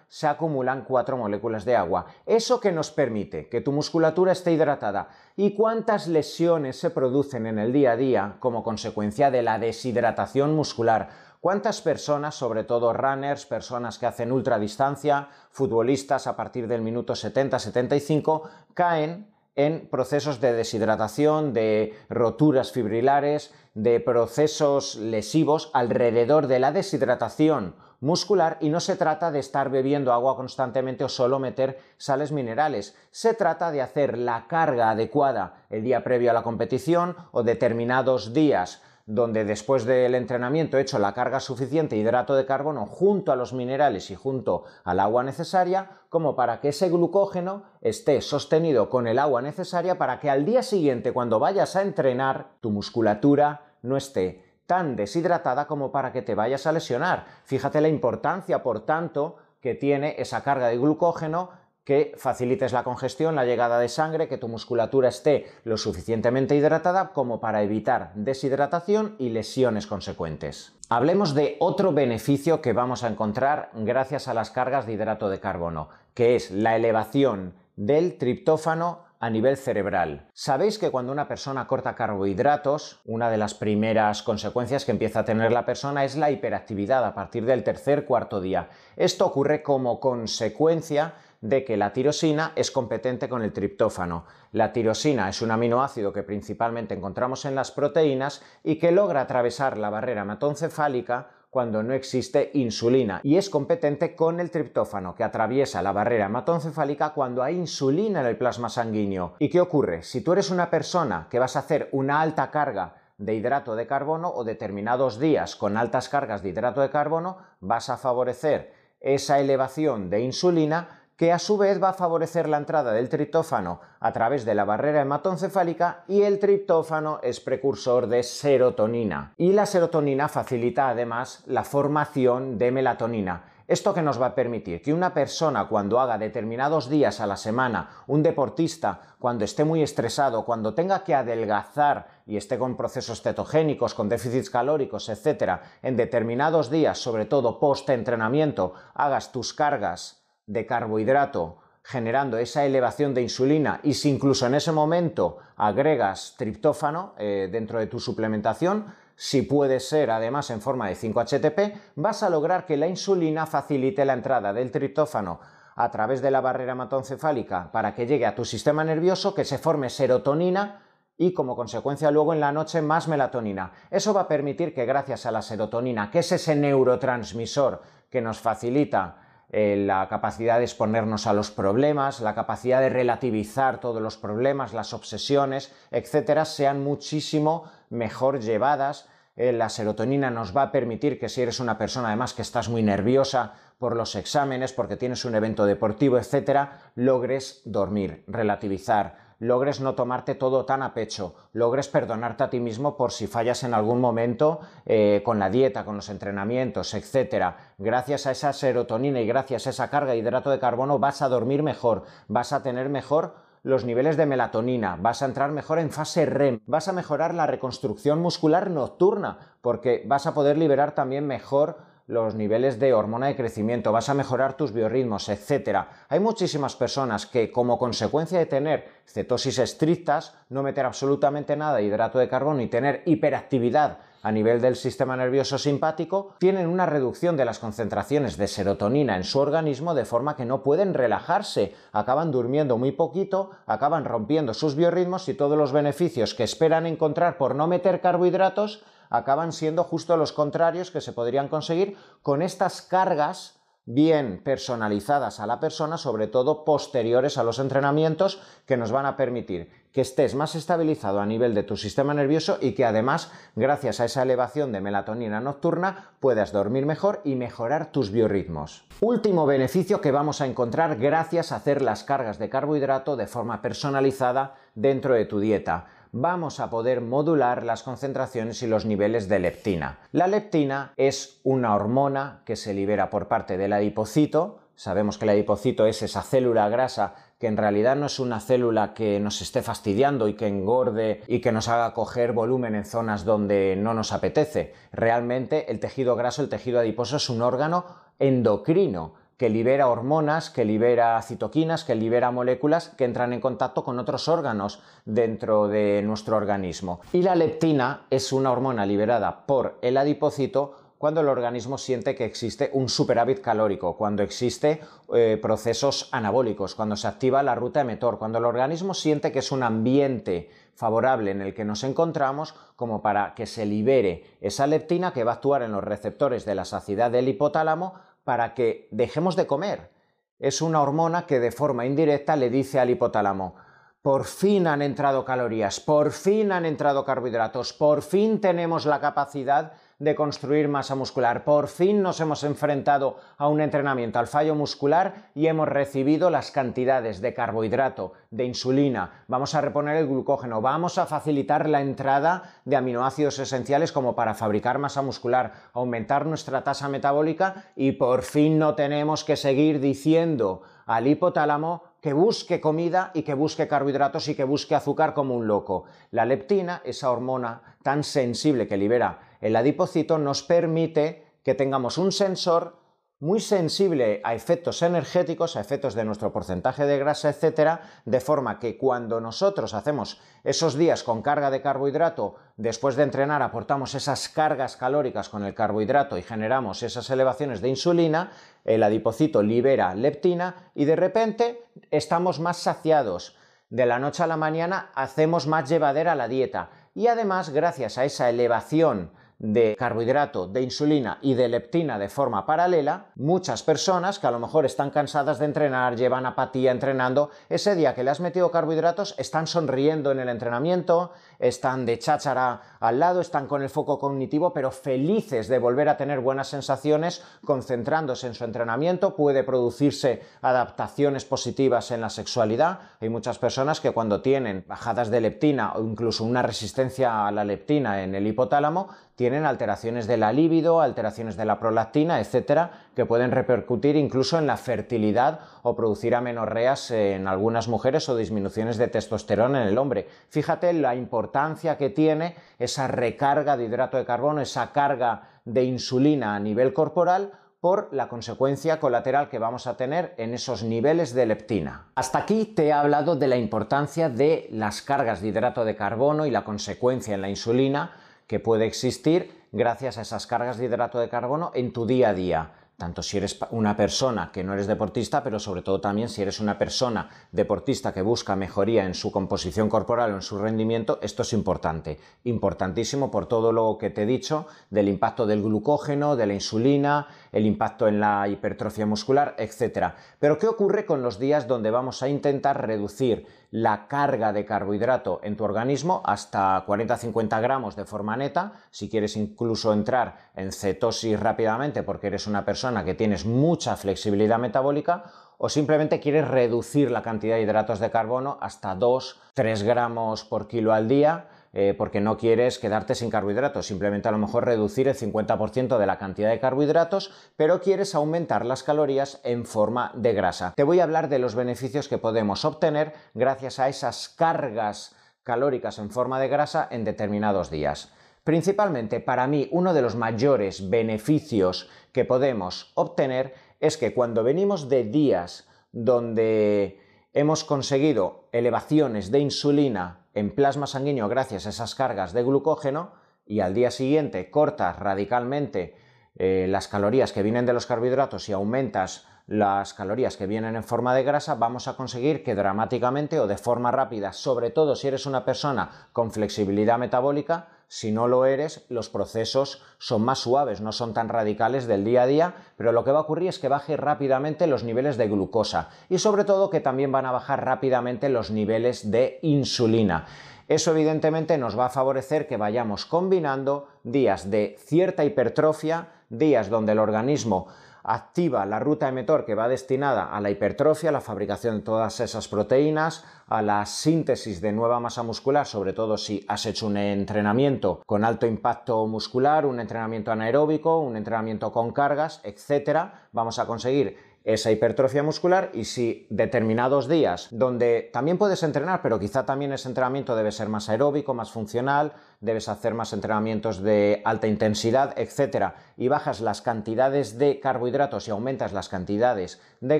se 0.08 0.26
acumulan 0.26 0.84
cuatro 0.84 1.16
moléculas 1.16 1.64
de 1.64 1.76
agua. 1.76 2.08
Eso 2.26 2.60
que 2.60 2.72
nos 2.72 2.90
permite 2.90 3.50
que 3.50 3.62
tu 3.62 3.72
musculatura 3.72 4.32
esté 4.32 4.52
hidratada. 4.52 5.10
¿Y 5.36 5.54
cuántas 5.54 6.08
lesiones 6.08 6.80
se 6.80 6.90
producen 6.90 7.46
en 7.46 7.60
el 7.60 7.72
día 7.72 7.92
a 7.92 7.98
día 7.98 8.38
como 8.40 8.64
consecuencia 8.64 9.30
de 9.30 9.44
la 9.44 9.60
deshidratación 9.60 10.56
muscular? 10.56 11.10
¿Cuántas 11.42 11.82
personas, 11.82 12.36
sobre 12.36 12.66
todo 12.66 12.92
runners, 12.92 13.46
personas 13.46 13.98
que 13.98 14.06
hacen 14.06 14.34
ultradistancia, 14.34 15.30
futbolistas 15.52 16.28
a 16.28 16.36
partir 16.36 16.68
del 16.68 16.82
minuto 16.82 17.14
70-75, 17.14 18.42
caen 18.74 19.32
en 19.56 19.88
procesos 19.90 20.42
de 20.42 20.52
deshidratación, 20.52 21.54
de 21.54 21.94
roturas 22.10 22.74
fibrilares, 22.74 23.54
de 23.74 24.02
procesos 24.02 24.96
lesivos 24.96 25.72
alrededor 25.74 26.48
de 26.48 26.60
la 26.60 26.74
deshidratación 26.74 27.76
muscular 28.02 28.58
y 28.60 28.70
no 28.70 28.82
se 28.82 28.98
trata 28.98 29.32
de 29.32 29.40
estar 29.40 29.70
bebiendo 29.70 30.12
agua 30.12 30.36
constantemente 30.36 31.06
o 31.06 31.10
solo 31.10 31.40
meter 31.40 31.80
sales 31.98 32.34
minerales. 32.34 32.98
Se 33.12 33.34
trata 33.34 33.72
de 33.72 33.82
hacer 33.82 34.18
la 34.18 34.46
carga 34.48 34.90
adecuada 34.90 35.66
el 35.70 35.84
día 35.84 36.04
previo 36.04 36.32
a 36.32 36.34
la 36.34 36.44
competición 36.44 37.16
o 37.32 37.44
determinados 37.44 38.34
días 38.34 38.82
donde 39.10 39.44
después 39.44 39.86
del 39.86 40.14
entrenamiento 40.14 40.78
he 40.78 40.82
hecho 40.82 41.00
la 41.00 41.16
carga 41.16 41.40
suficiente 41.40 41.96
de 41.96 42.02
hidrato 42.02 42.36
de 42.36 42.46
carbono 42.46 42.86
junto 42.86 43.32
a 43.32 43.36
los 43.36 43.54
minerales 43.54 44.12
y 44.12 44.16
junto 44.16 44.66
al 44.84 45.00
agua 45.00 45.24
necesaria, 45.24 45.90
como 46.10 46.36
para 46.36 46.62
que 46.62 46.70
ese 46.70 46.90
glucógeno 46.90 47.64
esté 47.82 48.22
sostenido 48.22 48.88
con 48.92 49.08
el 49.08 49.18
agua 49.18 49.42
necesaria 49.42 49.98
para 49.98 50.20
que 50.20 50.30
al 50.30 50.46
día 50.46 50.62
siguiente, 50.62 51.12
cuando 51.12 51.40
vayas 51.40 51.76
a 51.76 51.82
entrenar, 51.82 52.52
tu 52.62 52.70
musculatura 52.70 53.74
no 53.82 53.98
esté 53.98 54.44
tan 54.68 54.96
deshidratada 54.96 55.66
como 55.66 55.92
para 55.92 56.12
que 56.12 56.22
te 56.22 56.36
vayas 56.36 56.68
a 56.68 56.72
lesionar. 56.72 57.26
Fíjate 57.46 57.82
la 57.82 57.88
importancia, 57.88 58.62
por 58.62 58.86
tanto, 58.86 59.38
que 59.60 59.74
tiene 59.74 60.18
esa 60.20 60.44
carga 60.44 60.68
de 60.68 60.78
glucógeno 60.78 61.50
que 61.90 62.14
facilites 62.18 62.72
la 62.72 62.84
congestión, 62.84 63.34
la 63.34 63.46
llegada 63.46 63.80
de 63.80 63.90
sangre, 63.90 64.28
que 64.28 64.38
tu 64.38 64.48
musculatura 64.48 65.10
esté 65.10 65.48
lo 65.64 65.76
suficientemente 65.76 66.56
hidratada 66.56 67.14
como 67.14 67.40
para 67.40 67.64
evitar 67.64 68.12
deshidratación 68.14 69.16
y 69.18 69.30
lesiones 69.30 69.88
consecuentes. 69.88 70.78
Hablemos 70.90 71.34
de 71.34 71.58
otro 71.60 71.92
beneficio 71.92 72.62
que 72.62 72.74
vamos 72.74 73.04
a 73.04 73.08
encontrar 73.08 73.72
gracias 73.74 74.28
a 74.28 74.36
las 74.36 74.52
cargas 74.52 74.86
de 74.86 74.94
hidrato 74.94 75.30
de 75.30 75.40
carbono, 75.40 75.90
que 76.14 76.36
es 76.36 76.52
la 76.52 76.76
elevación 76.76 77.56
del 77.76 78.20
triptófano 78.20 79.10
a 79.20 79.30
nivel 79.30 79.58
cerebral. 79.58 80.30
Sabéis 80.34 80.78
que 80.78 80.92
cuando 80.92 81.12
una 81.12 81.28
persona 81.28 81.68
corta 81.68 81.96
carbohidratos, 81.96 83.02
una 83.06 83.30
de 83.30 83.38
las 83.38 83.54
primeras 83.54 84.24
consecuencias 84.24 84.86
que 84.86 84.92
empieza 84.92 85.22
a 85.22 85.26
tener 85.26 85.52
la 85.52 85.66
persona 85.66 86.06
es 86.06 86.16
la 86.16 86.32
hiperactividad 86.32 87.04
a 87.04 87.14
partir 87.14 87.46
del 87.46 87.64
tercer 87.64 88.06
cuarto 88.06 88.40
día. 88.40 88.70
Esto 88.96 89.26
ocurre 89.26 89.62
como 89.62 90.00
consecuencia 90.00 91.16
de 91.42 91.64
que 91.64 91.78
la 91.78 91.94
tirosina 91.94 92.52
es 92.56 92.72
competente 92.72 93.30
con 93.30 93.42
el 93.42 93.54
triptófano. 93.54 94.26
La 94.52 94.74
tirosina 94.74 95.30
es 95.30 95.42
un 95.42 95.52
aminoácido 95.52 96.12
que 96.12 96.24
principalmente 96.24 96.94
encontramos 96.94 97.46
en 97.46 97.56
las 97.56 97.72
proteínas 97.72 98.42
y 98.64 98.78
que 98.78 98.92
logra 98.92 99.22
atravesar 99.22 99.78
la 99.78 99.90
barrera 99.90 100.22
hematoencefálica 100.22 101.30
cuando 101.50 101.82
no 101.82 101.94
existe 101.94 102.52
insulina 102.54 103.22
y 103.24 103.38
es 103.38 103.50
competente 103.50 104.16
con 104.16 104.40
el 104.40 104.52
triptófano 104.52 105.16
que 105.16 105.24
atraviesa 105.24 105.82
la 105.82 105.92
barrera 105.92 106.28
hematoencefálica 106.28 107.14
cuando 107.14 107.42
hay 107.42 107.56
insulina 107.56 108.22
en 108.22 108.28
el 108.28 108.38
plasma 108.38 108.70
sanguíneo. 108.70 109.34
¿Y 109.40 109.50
qué 109.50 109.60
ocurre? 109.60 110.04
Si 110.04 110.22
tú 110.22 110.34
eres 110.34 110.52
una 110.52 110.70
persona 110.70 111.28
que 111.30 111.40
vas 111.40 111.56
a 111.56 111.60
hacer 111.60 111.90
una 111.92 112.22
alta 112.22 112.52
carga 112.52 112.96
de 113.18 113.34
hidrato 113.34 113.76
de 113.76 113.88
carbono 113.88 114.30
o 114.30 114.44
determinados 114.44 115.20
días 115.20 115.56
con 115.56 115.76
altas 115.76 116.08
cargas 116.08 116.44
de 116.44 116.50
hidrato 116.50 116.82
de 116.82 116.90
carbono, 116.90 117.38
vas 117.60 117.90
a 117.90 117.98
favorecer 117.98 118.74
esa 119.02 119.40
elevación 119.40 120.10
de 120.10 120.22
insulina 120.22 120.99
que 121.20 121.34
a 121.34 121.38
su 121.38 121.58
vez 121.58 121.84
va 121.84 121.90
a 121.90 121.94
favorecer 121.94 122.48
la 122.48 122.56
entrada 122.56 122.94
del 122.94 123.10
triptófano 123.10 123.82
a 124.00 124.14
través 124.14 124.46
de 124.46 124.56
la 124.56 124.64
barrera 124.64 125.02
hematoencefálica 125.02 126.06
y 126.08 126.22
el 126.22 126.40
triptófano 126.40 127.20
es 127.22 127.42
precursor 127.42 128.08
de 128.08 128.24
serotonina. 128.24 129.34
Y 129.36 129.52
la 129.52 129.66
serotonina 129.66 130.30
facilita 130.30 130.88
además 130.88 131.44
la 131.46 131.66
formación 131.66 132.58
de 132.58 132.72
melatonina. 132.72 133.44
¿Esto 133.68 133.94
que 133.94 134.02
nos 134.02 134.20
va 134.20 134.28
a 134.28 134.36
permitir? 134.36 134.82
Que 134.82 134.94
una 134.94 135.14
persona 135.14 135.68
cuando 135.68 136.00
haga 136.00 136.18
determinados 136.18 136.90
días 136.90 137.20
a 137.20 137.28
la 137.28 137.36
semana, 137.36 137.90
un 138.08 138.24
deportista, 138.24 139.02
cuando 139.20 139.44
esté 139.44 139.66
muy 139.66 139.84
estresado, 139.84 140.46
cuando 140.46 140.74
tenga 140.74 141.04
que 141.04 141.16
adelgazar 141.16 142.22
y 142.26 142.38
esté 142.38 142.58
con 142.58 142.78
procesos 142.78 143.22
cetogénicos, 143.22 143.94
con 143.94 144.08
déficits 144.08 144.50
calóricos, 144.50 145.10
etc., 145.10 145.60
en 145.82 145.98
determinados 145.98 146.70
días, 146.72 146.98
sobre 146.98 147.26
todo 147.26 147.60
post-entrenamiento, 147.60 148.74
hagas 148.94 149.34
tus 149.34 149.54
cargas 149.54 150.19
de 150.50 150.66
carbohidrato 150.66 151.60
generando 151.84 152.38
esa 152.38 152.66
elevación 152.66 153.14
de 153.14 153.22
insulina 153.22 153.80
y 153.84 153.94
si 153.94 154.10
incluso 154.10 154.46
en 154.48 154.56
ese 154.56 154.72
momento 154.72 155.38
agregas 155.56 156.36
triptófano 156.38 157.14
eh, 157.18 157.48
dentro 157.52 157.80
de 157.80 157.88
tu 157.88 158.00
suplementación, 158.00 158.86
si 159.16 159.44
puede 159.44 159.80
ser 159.80 160.12
además 160.12 160.50
en 160.50 160.62
forma 160.62 160.88
de 160.88 160.96
5-HTP, 160.96 161.74
vas 161.96 162.24
a 162.24 162.30
lograr 162.30 162.66
que 162.66 162.78
la 162.78 162.88
insulina 162.88 163.46
facilite 163.46 164.06
la 164.06 164.14
entrada 164.14 164.54
del 164.54 164.72
triptófano 164.72 165.40
a 165.76 165.92
través 165.92 166.22
de 166.22 166.32
la 166.32 166.42
barrera 166.42 166.74
hematoencefálica 166.74 167.72
para 167.72 167.94
que 167.94 168.08
llegue 168.08 168.26
a 168.26 168.36
tu 168.36 168.44
sistema 168.44 168.84
nervioso, 168.84 169.34
que 169.34 169.46
se 169.46 169.58
forme 169.58 169.90
serotonina 169.90 170.82
y 171.18 171.34
como 171.34 171.56
consecuencia 171.56 172.12
luego 172.12 172.34
en 172.34 172.40
la 172.40 172.52
noche 172.52 172.82
más 172.82 173.08
melatonina. 173.08 173.72
Eso 173.92 174.14
va 174.14 174.22
a 174.22 174.28
permitir 174.28 174.74
que 174.74 174.86
gracias 174.86 175.26
a 175.26 175.32
la 175.32 175.42
serotonina, 175.42 176.10
que 176.10 176.20
es 176.20 176.32
ese 176.32 176.56
neurotransmisor 176.56 177.82
que 178.10 178.22
nos 178.22 178.40
facilita 178.40 179.29
eh, 179.52 179.76
la 179.86 180.08
capacidad 180.10 180.60
de 180.60 180.66
exponernos 180.66 181.26
a 181.26 181.34
los 181.34 181.50
problemas, 181.50 182.22
la 182.22 182.36
capacidad 182.36 182.82
de 182.82 182.90
relativizar 182.90 183.80
todos 183.80 184.02
los 184.02 184.16
problemas, 184.18 184.74
las 184.74 184.94
obsesiones, 184.94 185.74
etcétera, 185.90 186.46
sean 186.46 186.84
muchísimo 186.84 187.64
mejor 187.90 188.40
llevadas. 188.42 189.10
Eh, 189.36 189.52
la 189.52 189.70
serotonina 189.70 190.30
nos 190.30 190.56
va 190.56 190.64
a 190.64 190.72
permitir 190.72 191.20
que 191.20 191.30
si 191.30 191.42
eres 191.42 191.60
una 191.60 191.78
persona 191.78 192.10
además 192.10 192.34
que 192.34 192.44
estás 192.44 192.70
muy 192.70 192.84
nerviosa 192.84 193.54
por 193.80 193.96
los 193.96 194.16
exámenes, 194.16 194.74
porque 194.74 194.98
tienes 194.98 195.26
un 195.26 195.34
evento 195.34 195.66
deportivo, 195.66 196.18
etcétera, 196.18 196.92
logres 196.96 197.62
dormir, 197.66 198.24
relativizar, 198.28 199.29
logres 199.40 199.80
no 199.80 199.96
tomarte 199.96 200.36
todo 200.36 200.66
tan 200.66 200.82
a 200.84 200.94
pecho, 200.94 201.34
logres 201.54 201.88
perdonarte 201.88 202.44
a 202.44 202.50
ti 202.50 202.60
mismo 202.60 202.98
por 202.98 203.12
si 203.12 203.28
fallas 203.28 203.64
en 203.64 203.74
algún 203.74 204.00
momento 204.00 204.60
eh, 204.86 205.22
con 205.26 205.40
la 205.40 205.50
dieta, 205.50 205.86
con 205.86 205.96
los 205.96 206.10
entrenamientos, 206.10 206.94
etc. 206.94 207.56
Gracias 207.78 208.28
a 208.28 208.32
esa 208.32 208.54
serotonina 208.54 209.22
y 209.22 209.28
gracias 209.28 209.68
a 209.68 209.70
esa 209.72 209.90
carga 209.90 210.12
de 210.12 210.18
hidrato 210.18 210.50
de 210.52 210.60
carbono 210.60 211.00
vas 211.00 211.22
a 211.22 211.30
dormir 211.30 211.64
mejor, 211.64 212.04
vas 212.28 212.54
a 212.54 212.62
tener 212.62 212.90
mejor 212.90 213.34
los 213.64 213.84
niveles 213.84 214.16
de 214.16 214.26
melatonina, 214.26 214.98
vas 215.00 215.22
a 215.22 215.26
entrar 215.26 215.52
mejor 215.52 215.80
en 215.80 215.92
fase 215.92 216.26
REM, 216.26 216.62
vas 216.66 216.88
a 216.88 216.94
mejorar 216.94 217.34
la 217.34 217.46
reconstrucción 217.46 218.22
muscular 218.22 218.70
nocturna, 218.70 219.38
porque 219.62 220.04
vas 220.08 220.28
a 220.28 220.34
poder 220.34 220.58
liberar 220.58 220.94
también 220.94 221.28
mejor 221.28 221.78
los 222.10 222.34
niveles 222.34 222.80
de 222.80 222.92
hormona 222.92 223.28
de 223.28 223.36
crecimiento, 223.36 223.92
vas 223.92 224.10
a 224.10 224.16
mejorar 224.16 224.58
tus 224.58 224.74
biorritmos, 224.74 225.30
etc. 225.30 225.86
Hay 226.10 226.20
muchísimas 226.20 226.76
personas 226.76 227.28
que 227.28 227.52
como 227.52 227.78
consecuencia 227.78 228.40
de 228.40 228.48
tener 228.48 228.90
cetosis 229.06 229.60
estrictas, 229.60 230.34
no 230.50 230.64
meter 230.64 230.88
absolutamente 230.88 231.56
nada 231.56 231.78
de 231.78 231.84
hidrato 231.84 232.18
de 232.18 232.28
carbono 232.28 232.62
y 232.62 232.68
tener 232.68 233.04
hiperactividad 233.06 234.00
a 234.24 234.32
nivel 234.32 234.60
del 234.60 234.76
sistema 234.76 235.16
nervioso 235.16 235.60
simpático, 235.60 236.34
tienen 236.40 236.68
una 236.68 236.88
reducción 236.88 237.38
de 237.38 237.46
las 237.46 237.60
concentraciones 237.60 238.38
de 238.38 238.48
serotonina 238.48 239.16
en 239.16 239.24
su 239.24 239.38
organismo 239.38 239.94
de 239.94 240.04
forma 240.04 240.36
que 240.36 240.46
no 240.46 240.64
pueden 240.64 240.96
relajarse, 240.96 241.76
acaban 241.92 242.32
durmiendo 242.32 242.80
muy 242.80 242.92
poquito, 242.92 243.52
acaban 243.68 244.04
rompiendo 244.04 244.56
sus 244.56 244.76
biorritmos 244.76 245.30
y 245.30 245.36
todos 245.36 245.58
los 245.58 245.72
beneficios 245.72 246.34
que 246.34 246.44
esperan 246.44 246.88
encontrar 246.88 247.38
por 247.38 247.54
no 247.54 247.68
meter 247.68 248.02
carbohidratos 248.02 248.84
acaban 249.10 249.52
siendo 249.52 249.84
justo 249.84 250.16
los 250.18 250.32
contrarios 250.32 250.92
que 250.92 251.02
se 251.02 251.14
podrían 251.14 251.48
conseguir 251.48 251.98
con 252.22 252.42
estas 252.42 252.82
cargas 252.82 253.60
bien 253.92 254.40
personalizadas 254.44 255.40
a 255.40 255.48
la 255.48 255.60
persona, 255.60 255.98
sobre 255.98 256.28
todo 256.28 256.64
posteriores 256.64 257.40
a 257.40 257.44
los 257.44 257.58
entrenamientos, 257.58 258.40
que 258.68 258.78
nos 258.78 258.92
van 258.92 259.08
a 259.08 259.18
permitir 259.18 259.72
que 259.92 260.02
estés 260.02 260.36
más 260.36 260.54
estabilizado 260.54 261.20
a 261.20 261.26
nivel 261.26 261.56
de 261.56 261.64
tu 261.64 261.76
sistema 261.76 262.14
nervioso 262.14 262.60
y 262.62 262.74
que 262.74 262.86
además, 262.86 263.32
gracias 263.56 264.00
a 264.00 264.06
esa 264.06 264.22
elevación 264.22 264.72
de 264.72 264.82
melatonina 264.82 265.42
nocturna, 265.42 266.12
puedas 266.20 266.52
dormir 266.52 266.86
mejor 266.86 267.22
y 267.24 267.34
mejorar 267.34 267.92
tus 267.92 268.12
biorritmos. 268.12 268.86
Último 269.02 269.48
beneficio 269.48 270.02
que 270.02 270.12
vamos 270.12 270.42
a 270.42 270.46
encontrar 270.46 270.98
gracias 270.98 271.52
a 271.52 271.56
hacer 271.56 271.82
las 271.82 272.04
cargas 272.04 272.38
de 272.38 272.50
carbohidrato 272.50 273.16
de 273.16 273.26
forma 273.26 273.64
personalizada 273.64 274.54
dentro 274.76 275.16
de 275.16 275.26
tu 275.26 275.40
dieta 275.40 275.88
vamos 276.12 276.60
a 276.60 276.70
poder 276.70 277.02
modular 277.02 277.64
las 277.64 277.84
concentraciones 277.84 278.64
y 278.64 278.68
los 278.68 278.86
niveles 278.86 279.30
de 279.30 279.40
leptina. 279.40 280.00
La 280.12 280.28
leptina 280.28 280.94
es 280.98 281.40
una 281.44 281.76
hormona 281.76 282.42
que 282.46 282.56
se 282.56 282.74
libera 282.74 283.10
por 283.10 283.28
parte 283.28 283.58
del 283.58 283.74
adipocito, 283.74 284.60
Sabemos 284.80 285.18
que 285.18 285.26
el 285.26 285.32
adipocito 285.32 285.86
es 285.88 286.02
esa 286.04 286.22
célula 286.22 286.70
grasa 286.70 287.14
que 287.38 287.48
en 287.48 287.58
realidad 287.58 287.98
no 287.98 288.06
es 288.06 288.18
una 288.18 288.40
célula 288.40 288.94
que 288.94 289.20
nos 289.20 289.42
esté 289.42 289.62
fastidiando 289.62 290.30
y 290.30 290.36
que 290.36 290.48
engorde 290.48 291.22
y 291.28 291.42
que 291.42 291.52
nos 291.52 291.68
haga 291.68 291.94
coger 291.94 292.32
volumen 292.32 292.76
en 292.76 292.86
zonas 292.86 293.26
donde 293.26 293.76
no 293.78 293.94
nos 293.94 294.14
apetece. 294.14 294.74
Realmente 294.94 295.70
el 295.70 295.82
tejido 295.82 296.16
graso, 296.16 296.42
el 296.42 296.48
tejido 296.48 296.80
adiposo 296.80 297.18
es 297.18 297.30
un 297.30 297.42
órgano 297.42 297.88
endocrino 298.20 299.16
que 299.40 299.50
libera 299.50 299.88
hormonas, 299.88 300.50
que 300.50 300.66
libera 300.66 301.20
citoquinas, 301.22 301.86
que 301.86 301.96
libera 301.96 302.30
moléculas 302.30 302.90
que 302.90 303.06
entran 303.06 303.32
en 303.32 303.40
contacto 303.40 303.86
con 303.86 303.98
otros 303.98 304.28
órganos 304.28 304.82
dentro 305.06 305.70
de 305.70 306.02
nuestro 306.04 306.36
organismo. 306.36 307.00
Y 307.14 307.22
la 307.22 307.36
leptina 307.36 308.06
es 308.10 308.34
una 308.34 308.52
hormona 308.52 308.86
liberada 308.86 309.46
por 309.46 309.80
el 309.82 309.96
adipocito 309.96 310.76
cuando 310.98 311.22
el 311.22 311.30
organismo 311.30 311.78
siente 311.78 312.14
que 312.16 312.26
existe 312.26 312.70
un 312.74 312.90
superávit 312.90 313.40
calórico, 313.40 313.96
cuando 313.96 314.24
existe 314.24 314.82
eh, 315.14 315.40
procesos 315.42 316.10
anabólicos, 316.12 316.76
cuando 316.76 316.98
se 316.98 317.08
activa 317.08 317.42
la 317.42 317.56
ruta 317.56 317.80
emetor, 317.80 318.20
cuando 318.20 318.40
el 318.40 318.44
organismo 318.44 318.94
siente 318.94 319.32
que 319.32 319.40
es 319.40 319.54
un 319.54 319.64
ambiente 319.64 320.50
favorable 320.76 321.32
en 321.32 321.42
el 321.42 321.54
que 321.54 321.64
nos 321.64 321.86
encontramos 321.86 322.56
como 322.76 323.02
para 323.02 323.34
que 323.36 323.46
se 323.46 323.66
libere 323.66 324.26
esa 324.42 324.68
leptina 324.68 325.14
que 325.14 325.24
va 325.24 325.32
a 325.32 325.36
actuar 325.36 325.62
en 325.62 325.72
los 325.72 325.84
receptores 325.84 326.44
de 326.44 326.56
la 326.56 326.66
saciedad 326.66 327.10
del 327.10 327.30
hipotálamo 327.30 327.94
para 328.30 328.54
que 328.54 328.88
dejemos 328.92 329.36
de 329.36 329.48
comer. 329.48 329.90
Es 330.38 330.62
una 330.62 330.84
hormona 330.84 331.26
que 331.26 331.40
de 331.40 331.52
forma 331.52 331.88
indirecta 331.88 332.36
le 332.36 332.52
dice 332.52 332.80
al 332.80 332.92
hipotálamo, 332.92 333.56
por 334.04 334.26
fin 334.26 334.68
han 334.68 334.84
entrado 334.84 335.26
calorías, 335.26 335.80
por 335.80 336.12
fin 336.12 336.52
han 336.52 336.68
entrado 336.68 337.04
carbohidratos, 337.04 337.74
por 337.74 338.04
fin 338.04 338.40
tenemos 338.40 338.86
la 338.86 339.00
capacidad 339.00 339.74
de 340.00 340.16
construir 340.16 340.70
masa 340.70 340.96
muscular. 340.96 341.44
Por 341.44 341.68
fin 341.68 342.02
nos 342.02 342.20
hemos 342.22 342.44
enfrentado 342.44 343.18
a 343.38 343.48
un 343.50 343.60
entrenamiento 343.60 344.18
al 344.18 344.28
fallo 344.28 344.56
muscular 344.56 345.30
y 345.36 345.48
hemos 345.48 345.68
recibido 345.68 346.30
las 346.30 346.52
cantidades 346.52 347.22
de 347.22 347.34
carbohidrato, 347.34 348.14
de 348.32 348.46
insulina, 348.46 349.24
vamos 349.28 349.56
a 349.56 349.62
reponer 349.62 349.98
el 349.98 350.08
glucógeno, 350.08 350.62
vamos 350.62 350.98
a 350.98 351.06
facilitar 351.06 351.68
la 351.68 351.82
entrada 351.82 352.56
de 352.64 352.78
aminoácidos 352.78 353.40
esenciales 353.40 353.92
como 353.92 354.16
para 354.16 354.34
fabricar 354.34 354.80
masa 354.80 355.02
muscular, 355.02 355.54
aumentar 355.74 356.26
nuestra 356.26 356.64
tasa 356.64 356.88
metabólica 356.88 357.66
y 357.76 357.92
por 357.94 358.22
fin 358.24 358.58
no 358.58 358.76
tenemos 358.76 359.24
que 359.24 359.36
seguir 359.36 359.80
diciendo 359.80 360.62
al 360.86 361.08
hipotálamo 361.08 361.84
que 362.02 362.14
busque 362.14 362.62
comida 362.62 363.12
y 363.14 363.24
que 363.24 363.34
busque 363.34 363.68
carbohidratos 363.68 364.28
y 364.30 364.36
que 364.36 364.44
busque 364.44 364.76
azúcar 364.76 365.14
como 365.14 365.36
un 365.36 365.46
loco. 365.46 365.84
La 366.12 366.26
leptina, 366.26 366.82
esa 366.86 367.12
hormona 367.12 367.62
tan 367.84 368.04
sensible 368.04 368.68
que 368.68 368.78
libera 368.78 369.29
el 369.42 369.56
adipocito, 369.56 370.18
nos 370.18 370.44
permite 370.44 371.26
que 371.44 371.56
tengamos 371.56 371.98
un 371.98 372.12
sensor 372.12 372.80
muy 373.22 373.42
sensible 373.42 374.22
a 374.24 374.34
efectos 374.34 374.82
energéticos, 374.82 375.58
a 375.58 375.60
efectos 375.60 375.94
de 375.94 376.06
nuestro 376.06 376.32
porcentaje 376.32 376.86
de 376.86 376.98
grasa, 376.98 377.30
etcétera, 377.30 377.82
de 378.06 378.22
forma 378.22 378.60
que 378.60 378.78
cuando 378.78 379.20
nosotros 379.20 379.74
hacemos 379.74 380.22
esos 380.46 380.76
días 380.76 381.04
con 381.04 381.22
carga 381.22 381.52
de 381.52 381.62
carbohidrato, 381.62 382.36
después 382.56 382.96
de 382.96 383.04
entrenar 383.04 383.42
aportamos 383.42 383.94
esas 383.94 384.30
cargas 384.30 384.78
calóricas 384.78 385.28
con 385.28 385.44
el 385.44 385.54
carbohidrato 385.54 386.18
y 386.18 386.22
generamos 386.22 386.82
esas 386.82 387.10
elevaciones 387.10 387.60
de 387.60 387.68
insulina, 387.68 388.32
el 388.64 388.84
adipocito 388.84 389.44
libera 389.44 389.94
leptina 389.96 390.72
y 390.74 390.86
de 390.86 390.96
repente 390.96 391.66
estamos 391.92 392.40
más 392.40 392.58
saciados. 392.58 393.36
De 393.70 393.86
la 393.86 394.00
noche 394.00 394.24
a 394.24 394.28
la 394.28 394.38
mañana 394.38 394.92
hacemos 394.96 395.46
más 395.46 395.70
llevadera 395.70 396.16
la 396.16 396.30
dieta 396.30 396.70
y 396.96 397.08
además 397.08 397.50
gracias 397.50 397.98
a 397.98 398.06
esa 398.06 398.30
elevación 398.30 399.12
de 399.40 399.78
carbohidrato, 399.80 400.48
de 400.48 400.62
insulina 400.62 401.18
y 401.22 401.34
de 401.34 401.48
leptina 401.48 401.98
de 401.98 402.10
forma 402.10 402.46
paralela, 402.46 403.08
muchas 403.16 403.64
personas 403.64 404.20
que 404.20 404.28
a 404.28 404.32
lo 404.32 404.40
mejor 404.40 404.66
están 404.66 404.90
cansadas 404.90 405.40
de 405.40 405.46
entrenar, 405.46 405.96
llevan 405.96 406.26
apatía 406.26 406.72
entrenando, 406.72 407.30
ese 407.48 407.74
día 407.76 407.96
que 407.96 408.04
le 408.04 408.12
has 408.12 408.20
metido 408.20 408.52
carbohidratos 408.52 409.16
están 409.18 409.48
sonriendo 409.48 410.12
en 410.12 410.20
el 410.20 410.28
entrenamiento, 410.28 411.14
están 411.40 411.86
de 411.86 411.98
cháchara 411.98 412.78
al 412.82 413.00
lado, 413.00 413.22
están 413.22 413.48
con 413.48 413.64
el 413.64 413.70
foco 413.70 413.98
cognitivo, 413.98 414.54
pero 414.54 414.72
felices 414.72 415.48
de 415.48 415.58
volver 415.58 415.88
a 415.88 415.96
tener 415.96 416.20
buenas 416.20 416.50
sensaciones, 416.50 417.24
concentrándose 417.46 418.28
en 418.28 418.34
su 418.34 418.44
entrenamiento, 418.44 419.16
puede 419.16 419.44
producirse 419.44 420.22
adaptaciones 420.42 421.24
positivas 421.24 421.92
en 421.92 422.02
la 422.02 422.10
sexualidad. 422.10 422.80
Hay 423.00 423.08
muchas 423.08 423.40
personas 423.40 423.80
que 423.80 423.92
cuando 423.92 424.22
tienen 424.22 424.66
bajadas 424.68 425.10
de 425.10 425.22
leptina 425.22 425.74
o 425.76 425.82
incluso 425.82 426.26
una 426.26 426.42
resistencia 426.42 427.26
a 427.26 427.32
la 427.32 427.46
leptina 427.46 428.04
en 428.04 428.16
el 428.16 428.28
hipotálamo, 428.28 428.90
tienen 429.20 429.46
alteraciones 429.46 430.08
de 430.08 430.16
la 430.16 430.32
libido, 430.32 430.80
alteraciones 430.80 431.36
de 431.36 431.44
la 431.44 431.60
prolactina, 431.60 432.22
etcétera, 432.22 432.72
que 432.96 433.06
pueden 433.06 433.32
repercutir 433.32 433.98
incluso 433.98 434.40
en 434.40 434.48
la 434.48 434.56
fertilidad 434.56 435.42
o 435.62 435.76
producir 435.76 436.16
amenorreas 436.16 436.90
en 436.92 437.28
algunas 437.28 437.68
mujeres 437.68 438.08
o 438.08 438.16
disminuciones 438.16 438.78
de 438.78 438.88
testosterona 438.88 439.64
en 439.64 439.68
el 439.68 439.78
hombre. 439.78 440.08
Fíjate 440.30 440.72
la 440.72 440.96
importancia 440.96 441.76
que 441.76 441.90
tiene 441.90 442.38
esa 442.60 442.88
recarga 442.88 443.58
de 443.58 443.66
hidrato 443.66 443.98
de 443.98 444.06
carbono, 444.06 444.40
esa 444.40 444.72
carga 444.72 445.24
de 445.44 445.66
insulina 445.66 446.34
a 446.34 446.40
nivel 446.40 446.72
corporal 446.72 447.34
por 447.60 447.90
la 447.92 448.08
consecuencia 448.08 448.80
colateral 448.80 449.28
que 449.28 449.38
vamos 449.38 449.68
a 449.68 449.76
tener 449.76 450.14
en 450.16 450.34
esos 450.34 450.64
niveles 450.64 451.14
de 451.14 451.26
leptina. 451.26 451.88
Hasta 451.96 452.20
aquí 452.20 452.46
te 452.46 452.68
he 452.68 452.72
hablado 452.72 453.18
de 453.18 453.28
la 453.28 453.36
importancia 453.36 454.08
de 454.08 454.48
las 454.50 454.82
cargas 454.82 455.22
de 455.22 455.28
hidrato 455.28 455.66
de 455.66 455.76
carbono 455.76 456.26
y 456.26 456.32
la 456.32 456.46
consecuencia 456.46 457.16
en 457.16 457.22
la 457.22 457.30
insulina 457.30 457.92
que 458.30 458.40
puede 458.40 458.68
existir 458.68 459.32
gracias 459.52 459.98
a 459.98 460.04
esas 460.04 460.28
cargas 460.28 460.60
de 460.60 460.66
hidrato 460.66 461.00
de 461.00 461.10
carbono 461.10 461.52
en 461.56 461.74
tu 461.74 461.88
día 461.88 462.10
a 462.10 462.14
día 462.14 462.52
tanto 462.80 463.04
si 463.04 463.18
eres 463.18 463.38
una 463.52 463.76
persona 463.76 464.32
que 464.32 464.44
no 464.44 464.54
eres 464.54 464.66
deportista, 464.66 465.22
pero 465.22 465.38
sobre 465.38 465.62
todo 465.62 465.80
también 465.80 466.10
si 466.10 466.24
eres 466.24 466.40
una 466.40 466.58
persona 466.58 467.10
deportista 467.32 467.94
que 467.94 468.02
busca 468.02 468.36
mejoría 468.36 468.86
en 468.86 468.96
su 468.96 469.12
composición 469.12 469.70
corporal 469.70 470.14
o 470.14 470.16
en 470.16 470.22
su 470.24 470.40
rendimiento, 470.40 470.98
esto 471.04 471.22
es 471.22 471.34
importante. 471.34 472.00
Importantísimo 472.24 473.12
por 473.12 473.28
todo 473.28 473.52
lo 473.52 473.78
que 473.78 473.92
te 473.92 474.04
he 474.04 474.06
dicho 474.08 474.48
del 474.72 474.88
impacto 474.88 475.28
del 475.28 475.44
glucógeno, 475.44 476.16
de 476.16 476.26
la 476.26 476.34
insulina, 476.34 477.08
el 477.32 477.46
impacto 477.46 477.88
en 477.88 478.00
la 478.00 478.28
hipertrofia 478.28 478.86
muscular, 478.86 479.36
etc. 479.38 479.94
Pero 480.18 480.40
¿qué 480.40 480.48
ocurre 480.48 480.86
con 480.86 481.04
los 481.04 481.20
días 481.20 481.48
donde 481.48 481.72
vamos 481.72 482.02
a 482.02 482.10
intentar 482.10 482.66
reducir 482.66 483.28
la 483.52 483.88
carga 483.88 484.32
de 484.32 484.46
carbohidrato 484.46 485.22
en 485.24 485.36
tu 485.36 485.44
organismo 485.44 486.02
hasta 486.06 486.64
40-50 486.66 487.42
gramos 487.42 487.76
de 487.76 487.86
forma 487.86 488.16
neta, 488.16 488.54
si 488.70 488.90
quieres 488.90 489.18
incluso 489.18 489.74
entrar 489.74 490.30
en 490.36 490.52
cetosis 490.52 491.20
rápidamente 491.20 491.84
porque 491.84 492.08
eres 492.08 492.28
una 492.28 492.46
que 492.86 492.94
tienes 492.94 493.26
mucha 493.26 493.76
flexibilidad 493.76 494.40
metabólica, 494.40 495.06
o 495.38 495.50
simplemente 495.50 496.00
quieres 496.00 496.28
reducir 496.28 496.92
la 496.92 497.02
cantidad 497.02 497.36
de 497.36 497.44
hidratos 497.44 497.80
de 497.80 497.92
carbono 497.92 498.38
hasta 498.42 498.76
2-3 498.76 499.64
gramos 499.64 500.26
por 500.26 500.48
kilo 500.48 500.74
al 500.74 500.88
día, 500.88 501.30
eh, 501.54 501.74
porque 501.78 502.02
no 502.02 502.18
quieres 502.18 502.60
quedarte 502.60 502.94
sin 502.94 503.10
carbohidratos, 503.10 503.66
simplemente 503.66 504.08
a 504.08 504.12
lo 504.12 504.18
mejor 504.18 504.46
reducir 504.46 504.88
el 504.88 504.96
50% 504.96 505.78
de 505.78 505.86
la 505.88 505.98
cantidad 505.98 506.30
de 506.30 506.40
carbohidratos, 506.40 507.12
pero 507.38 507.62
quieres 507.62 507.96
aumentar 507.96 508.46
las 508.46 508.64
calorías 508.64 509.20
en 509.24 509.46
forma 509.46 509.92
de 509.96 510.14
grasa. 510.14 510.54
Te 510.56 510.64
voy 510.64 510.80
a 510.80 510.84
hablar 510.84 511.10
de 511.10 511.20
los 511.20 511.36
beneficios 511.36 511.88
que 511.88 511.98
podemos 511.98 512.46
obtener 512.46 512.94
gracias 513.14 513.60
a 513.60 513.70
esas 513.70 514.10
cargas 514.10 514.96
calóricas 515.24 515.80
en 515.80 515.90
forma 515.90 516.20
de 516.20 516.28
grasa 516.28 516.68
en 516.70 516.84
determinados 516.84 517.50
días. 517.50 517.92
Principalmente 518.24 519.00
para 519.00 519.26
mí 519.26 519.48
uno 519.52 519.74
de 519.74 519.82
los 519.82 519.96
mayores 519.96 520.70
beneficios 520.70 521.68
que 521.92 522.06
podemos 522.06 522.72
obtener 522.76 523.34
es 523.60 523.78
que 523.78 523.94
cuando 523.94 524.24
venimos 524.24 524.70
de 524.70 524.84
días 524.84 525.48
donde 525.72 526.80
hemos 527.14 527.44
conseguido 527.44 528.28
elevaciones 528.32 529.12
de 529.12 529.20
insulina 529.20 530.06
en 530.14 530.34
plasma 530.34 530.68
sanguíneo 530.68 531.08
gracias 531.10 531.46
a 531.46 531.50
esas 531.50 531.76
cargas 531.76 532.14
de 532.14 532.24
glucógeno 532.24 532.94
y 533.26 533.42
al 533.42 533.54
día 533.54 533.72
siguiente 533.72 534.32
cortas 534.32 534.78
radicalmente 534.80 535.76
eh, 536.16 536.48
las 536.50 536.68
calorías 536.68 537.12
que 537.12 537.24
vienen 537.24 537.46
de 537.46 537.54
los 537.54 537.66
carbohidratos 537.66 538.30
y 538.30 538.34
aumentas 538.34 539.08
las 539.30 539.76
calorías 539.76 540.18
que 540.18 540.26
vienen 540.26 540.56
en 540.56 540.64
forma 540.64 540.96
de 540.96 541.04
grasa, 541.04 541.36
vamos 541.36 541.68
a 541.68 541.76
conseguir 541.76 542.24
que 542.24 542.34
dramáticamente 542.34 543.20
o 543.20 543.28
de 543.28 543.38
forma 543.38 543.70
rápida, 543.70 544.12
sobre 544.12 544.50
todo 544.50 544.76
si 544.76 544.88
eres 544.88 545.06
una 545.06 545.24
persona 545.24 545.70
con 545.94 546.12
flexibilidad 546.12 546.80
metabólica, 546.80 547.48
si 547.68 547.92
no 547.92 548.08
lo 548.08 548.26
eres, 548.26 548.66
los 548.70 548.90
procesos 548.90 549.62
son 549.78 550.02
más 550.02 550.18
suaves, 550.18 550.62
no 550.62 550.72
son 550.72 550.96
tan 550.96 551.10
radicales 551.10 551.68
del 551.68 551.86
día 551.86 552.02
a 552.02 552.08
día, 552.08 552.34
pero 552.58 552.72
lo 552.72 552.84
que 552.84 552.92
va 552.92 552.98
a 552.98 553.02
ocurrir 553.04 553.30
es 553.30 553.38
que 553.38 553.50
baje 553.50 553.78
rápidamente 553.78 554.48
los 554.48 554.64
niveles 554.64 554.98
de 554.98 555.08
glucosa 555.08 555.70
y 555.90 556.00
sobre 556.00 556.24
todo 556.24 556.50
que 556.50 556.60
también 556.60 556.92
van 556.92 557.06
a 557.06 557.12
bajar 557.12 557.46
rápidamente 557.46 558.10
los 558.10 558.32
niveles 558.32 558.90
de 558.90 559.20
insulina. 559.22 560.08
Eso 560.48 560.72
evidentemente 560.72 561.38
nos 561.38 561.58
va 561.58 561.68
a 561.68 561.70
favorecer 561.70 562.28
que 562.28 562.38
vayamos 562.38 562.88
combinando 562.88 563.68
días 563.84 564.32
de 564.32 564.58
cierta 564.58 565.06
hipertrofia, 565.06 565.90
días 566.10 566.50
donde 566.50 566.72
el 566.72 566.80
organismo 566.80 567.46
activa 567.84 568.46
la 568.46 568.60
ruta 568.60 568.90
emetor 568.90 569.26
que 569.26 569.36
va 569.36 569.48
destinada 569.48 570.06
a 570.06 570.22
la 570.22 570.30
hipertrofia, 570.30 570.90
a 570.90 570.94
la 570.94 571.02
fabricación 571.02 571.58
de 571.58 571.64
todas 571.64 572.00
esas 572.00 572.28
proteínas, 572.28 573.06
a 573.28 573.42
la 573.42 573.66
síntesis 573.66 574.42
de 574.42 574.52
nueva 574.52 574.80
masa 574.80 575.04
muscular, 575.04 575.46
sobre 575.46 575.74
todo 575.74 575.98
si 575.98 576.26
has 576.28 576.46
hecho 576.46 576.68
un 576.68 576.78
entrenamiento 576.78 577.82
con 577.86 578.04
alto 578.04 578.26
impacto 578.26 578.86
muscular, 578.88 579.46
un 579.46 579.60
entrenamiento 579.60 580.12
anaeróbico, 580.12 580.80
un 580.80 580.98
entrenamiento 580.98 581.52
con 581.52 581.72
cargas, 581.72 582.22
etcétera. 582.24 583.08
Vamos 583.12 583.40
a 583.40 583.46
conseguir 583.46 584.09
esa 584.34 584.52
hipertrofia 584.52 585.04
muscular 585.04 585.50
y 585.54 585.66
si 585.66 586.06
determinados 586.10 586.88
días 586.88 587.28
donde 587.32 587.90
también 587.92 588.18
puedes 588.18 588.44
entrenar, 588.44 588.82
pero 588.82 589.00
quizá 589.00 589.26
también 589.26 589.54
ese 589.54 589.68
entrenamiento 589.68 590.16
debe 590.16 590.32
ser 590.32 590.50
más 590.50 590.70
aeróbico, 590.70 591.14
más 591.14 591.32
funcional, 591.32 591.94
debes 592.22 592.48
hacer 592.50 592.74
más 592.74 592.94
entrenamientos 592.94 593.64
de 593.64 594.02
alta 594.06 594.28
intensidad, 594.28 594.94
etcétera, 594.98 595.56
y 595.78 595.88
bajas 595.88 596.22
las 596.22 596.42
cantidades 596.42 597.18
de 597.18 597.40
carbohidratos 597.40 598.08
y 598.08 598.12
aumentas 598.12 598.54
las 598.54 598.70
cantidades 598.70 599.42
de 599.62 599.80